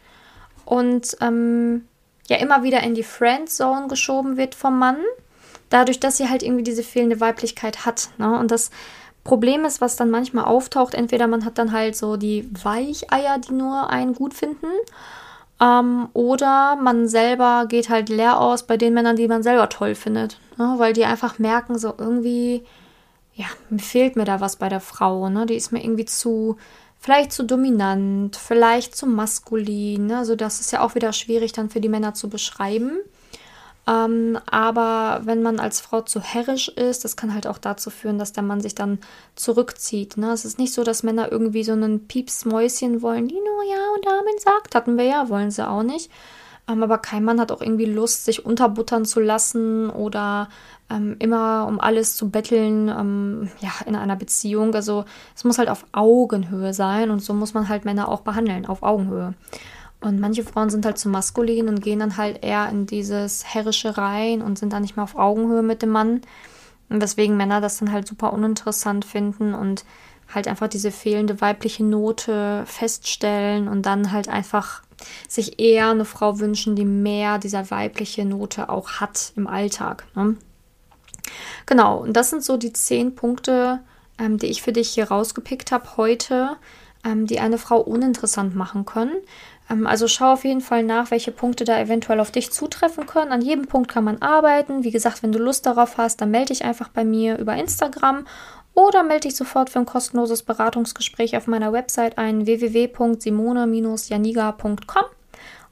und 0.67 1.17
ähm, 1.21 1.87
ja 2.29 2.37
immer 2.37 2.63
wieder 2.63 2.83
in 2.83 2.95
die 2.95 3.03
Friendzone 3.03 3.89
geschoben 3.89 4.37
wird 4.37 4.55
vom 4.55 4.79
Mann, 4.79 4.99
dadurch, 5.71 6.01
dass 6.01 6.19
sie 6.19 6.29
halt 6.29 6.43
irgendwie 6.43 6.65
diese 6.65 6.83
fehlende 6.83 7.21
Weiblichkeit 7.21 7.87
hat. 7.87 8.11
Ne? 8.19 8.39
Und 8.39 8.51
das 8.51 8.71
Problem 9.29 9.67
ist, 9.67 9.83
was 9.83 9.97
dann 9.97 10.09
manchmal 10.09 10.47
auftaucht, 10.47 10.95
entweder 10.95 11.27
man 11.27 11.45
hat 11.45 11.59
dann 11.59 11.73
halt 11.73 11.95
so 11.95 12.17
die 12.17 12.49
Weicheier, 12.65 13.39
die 13.39 13.53
nur 13.53 13.91
einen 13.91 14.15
gut 14.15 14.33
finden, 14.33 14.69
ähm, 15.61 16.09
oder 16.15 16.77
man 16.77 17.09
selber 17.09 17.67
geht 17.69 17.91
halt 17.91 18.09
leer 18.09 18.41
aus 18.41 18.63
bei 18.63 18.79
den 18.79 18.95
Männern, 18.95 19.17
die 19.17 19.29
man 19.29 19.43
selber 19.43 19.69
toll 19.69 19.95
findet, 19.95 20.39
ne? 20.57 20.77
weil 20.79 20.95
die 20.95 21.05
einfach 21.05 21.39
merken, 21.39 21.79
so 21.79 21.93
irgendwie, 21.99 22.65
ja, 23.35 23.45
fehlt 23.77 24.17
mir 24.17 24.25
da 24.25 24.41
was 24.41 24.57
bei 24.57 24.71
der 24.71 24.81
Frau, 24.81 25.29
ne? 25.29 25.45
die 25.45 25.57
ist 25.57 25.73
mir 25.73 25.85
irgendwie 25.85 26.07
zu, 26.07 26.57
vielleicht 26.99 27.31
zu 27.31 27.43
dominant, 27.43 28.35
vielleicht 28.35 28.97
zu 28.97 29.07
maskulin, 29.07 30.07
ne? 30.07 30.17
also 30.17 30.37
das 30.37 30.59
ist 30.59 30.73
ja 30.73 30.81
auch 30.81 30.95
wieder 30.95 31.13
schwierig 31.13 31.53
dann 31.53 31.69
für 31.69 31.83
die 31.83 31.91
Männer 31.91 32.15
zu 32.15 32.31
beschreiben. 32.31 32.93
Ähm, 33.89 34.39
aber 34.45 35.23
wenn 35.25 35.43
man 35.43 35.59
als 35.59 35.81
Frau 35.81 36.03
zu 36.03 36.21
herrisch 36.21 36.69
ist, 36.69 37.05
das 37.05 37.17
kann 37.17 37.33
halt 37.33 37.47
auch 37.47 37.57
dazu 37.57 37.89
führen, 37.89 38.19
dass 38.19 38.33
der 38.33 38.43
Mann 38.43 38.61
sich 38.61 38.75
dann 38.75 38.99
zurückzieht. 39.35 40.19
Ne? 40.19 40.31
Es 40.33 40.45
ist 40.45 40.59
nicht 40.59 40.75
so, 40.75 40.85
dass 40.85 41.03
Männer 41.03 41.33
irgendwie 41.33 41.65
so 41.65 41.73
einen 41.73 42.07
Piepsmäuschen 42.07 43.01
wollen, 43.01 43.29
die 43.29 43.37
nur 43.37 43.65
Ja 43.65 43.83
und 43.97 44.07
Amen 44.07 44.39
sagt. 44.39 44.75
Hatten 44.75 44.99
wir 44.99 45.05
ja, 45.05 45.29
wollen 45.31 45.51
sie 45.51 45.67
auch 45.67 45.83
nicht. 45.83 46.11
Ähm, 46.69 46.83
aber 46.83 46.99
kein 46.99 47.25
Mann 47.25 47.41
hat 47.41 47.51
auch 47.51 47.63
irgendwie 47.63 47.87
Lust, 47.87 48.27
sich 48.27 48.45
unterbuttern 48.45 49.07
zu 49.07 49.21
lassen 49.21 49.89
oder 49.89 50.51
ähm, 50.91 51.17
immer 51.19 51.67
um 51.67 51.81
alles 51.81 52.15
zu 52.15 52.29
betteln, 52.29 52.89
ähm, 52.89 53.51
ja, 53.61 53.71
in 53.87 53.97
einer 53.97 54.17
Beziehung. 54.17 54.75
Also 54.75 55.07
es 55.35 55.45
muss 55.45 55.57
halt 55.57 55.71
auf 55.71 55.87
Augenhöhe 55.93 56.75
sein 56.75 57.11
und 57.11 57.21
so 57.21 57.33
muss 57.33 57.55
man 57.55 57.71
halt 57.71 57.87
Männer 57.87 58.09
auch 58.09 58.21
behandeln, 58.21 58.67
auf 58.67 58.83
Augenhöhe. 58.83 59.33
Und 60.01 60.21
manche 60.21 60.45
Frauen 60.45 60.71
sind 60.71 60.87
halt 60.87 60.99
zu 60.99 61.09
maskulin 61.09 61.69
und 61.69 61.83
gehen 61.83 61.99
dann 61.99 62.17
halt 62.17 62.45
eher 62.45 62.69
in 62.69 62.87
dieses 62.87 63.45
Herrische 63.45 63.99
rein 63.99 64.43
und 64.43 64.59
sind 64.59 64.73
dann 64.73 64.83
nicht 64.83 64.97
mehr 64.97 65.05
auf 65.05 65.17
Augenhöhe 65.17 65.63
mit 65.63 65.83
dem 65.83 65.91
Mann. 65.91 66.23
Und 66.89 67.01
deswegen 67.01 67.37
Männer 67.37 67.61
das 67.61 67.79
dann 67.79 67.93
halt 67.93 68.07
super 68.07 68.33
uninteressant 68.33 69.05
finden 69.05 69.55
und 69.55 69.85
halt 70.33 70.47
einfach 70.47 70.69
diese 70.69 70.91
fehlende 70.91 71.41
weibliche 71.41 71.85
Note 71.85 72.65
feststellen 72.67 73.67
und 73.67 73.87
dann 73.87 74.13
halt 74.13 74.29
einfach 74.29 74.83
sich 75.29 75.61
eher 75.61 75.91
eine 75.91 76.05
Frau 76.05 76.39
wünschen, 76.39 76.77
die 76.77 76.85
mehr 76.85 77.39
dieser 77.39 77.71
weibliche 77.71 78.25
Note 78.25 78.69
auch 78.69 79.01
hat 79.01 79.33
im 79.37 79.47
Alltag. 79.47 80.05
Ne? 80.15 80.37
Genau, 81.67 81.99
und 81.99 82.15
das 82.15 82.31
sind 82.31 82.43
so 82.43 82.57
die 82.57 82.73
zehn 82.73 83.15
Punkte, 83.15 83.81
ähm, 84.19 84.39
die 84.39 84.47
ich 84.47 84.63
für 84.63 84.73
dich 84.73 84.91
hier 84.91 85.09
rausgepickt 85.09 85.73
habe 85.73 85.97
heute, 85.97 86.57
die 87.05 87.41
eine 87.41 87.59
Frau 87.59 87.81
uninteressant 87.81 88.55
machen 88.55 88.85
können. 88.85 89.17
Ähm, 89.71 89.87
also 89.87 90.09
schau 90.09 90.33
auf 90.33 90.45
jeden 90.45 90.61
Fall 90.61 90.83
nach, 90.83 91.11
welche 91.11 91.33
Punkte 91.33 91.65
da 91.65 91.79
eventuell 91.79 92.21
auf 92.21 92.31
dich 92.31 92.53
zutreffen 92.53 93.07
können. 93.07 93.33
An 93.33 93.41
jedem 93.41 93.67
Punkt 93.67 93.91
kann 93.91 94.05
man 94.05 94.21
arbeiten. 94.23 94.85
Wie 94.85 94.91
gesagt, 94.91 95.23
wenn 95.23 95.33
du 95.33 95.39
Lust 95.39 95.65
darauf 95.67 95.97
hast, 95.99 96.21
dann 96.21 96.31
melde 96.31 96.53
dich 96.53 96.65
einfach 96.65 96.89
bei 96.89 97.05
mir 97.05 97.39
über 97.39 97.55
Instagram 97.55 98.27
oder 98.75 99.03
melde 99.03 99.29
dich 99.29 99.37
sofort 99.37 99.71
für 99.71 99.79
ein 99.81 99.87
kostenloses 99.87 100.43
Beratungsgespräch 100.43 101.37
auf 101.37 101.47
meiner 101.47 101.73
Website 101.73 102.19
ein 102.19 102.47
www.simone-janiga.com 102.47 105.05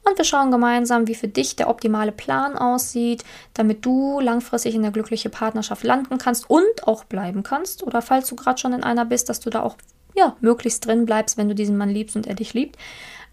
und 0.09 0.19
wir 0.19 0.25
schauen 0.25 0.53
gemeinsam, 0.53 1.09
wie 1.09 1.17
für 1.17 1.27
dich 1.27 1.57
der 1.57 1.69
optimale 1.69 2.13
Plan 2.13 2.57
aussieht, 2.57 3.25
damit 3.55 3.85
du 3.85 4.21
langfristig 4.21 4.77
in 4.77 4.83
der 4.83 4.93
glücklichen 4.93 5.33
Partnerschaft 5.33 5.83
landen 5.83 6.19
kannst 6.19 6.49
und 6.49 6.85
auch 6.85 7.03
bleiben 7.05 7.43
kannst. 7.43 7.83
Oder 7.83 8.03
falls 8.03 8.29
du 8.29 8.37
gerade 8.37 8.59
schon 8.59 8.73
in 8.73 8.85
einer 8.85 9.05
bist, 9.05 9.29
dass 9.29 9.41
du 9.41 9.51
da 9.51 9.63
auch 9.63 9.77
ja, 10.17 10.37
möglichst 10.41 10.87
drin 10.87 11.07
bleibst, 11.07 11.37
wenn 11.37 11.49
du 11.49 11.55
diesen 11.55 11.77
Mann 11.77 11.91
liebst 11.91 12.17
und 12.17 12.27
er 12.27 12.35
dich 12.35 12.55
liebt. 12.55 12.77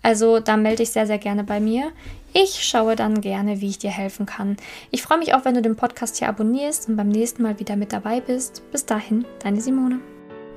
Also 0.04 0.39
da 0.39 0.58
melde 0.58 0.78
dich 0.78 0.91
sehr, 0.91 1.08
sehr 1.08 1.17
gerne 1.17 1.43
bei 1.43 1.60
mir. 1.60 1.91
Ich 2.34 2.63
schaue 2.63 2.96
dann 2.96 3.22
gerne, 3.22 3.62
wie 3.62 3.69
ich 3.69 3.80
dir 3.80 3.91
helfen 3.91 4.26
kann. 4.26 4.58
Ich 4.91 5.02
freue 5.02 5.19
mich 5.19 5.34
auch, 5.34 5.46
wenn 5.46 5.56
du 5.56 5.62
den 5.62 5.78
Podcast 5.78 6.17
hier 6.17 6.28
abonnierst 6.28 6.89
und 6.89 6.98
beim 6.98 7.10
nächsten 7.10 7.43
Mal 7.43 7.60
wieder 7.60 7.76
mit 7.76 7.93
dabei 7.93 8.19
bist. 8.19 8.63
Bis 8.72 8.86
dahin, 8.86 9.26
deine 9.39 9.62
Simone. 9.62 10.00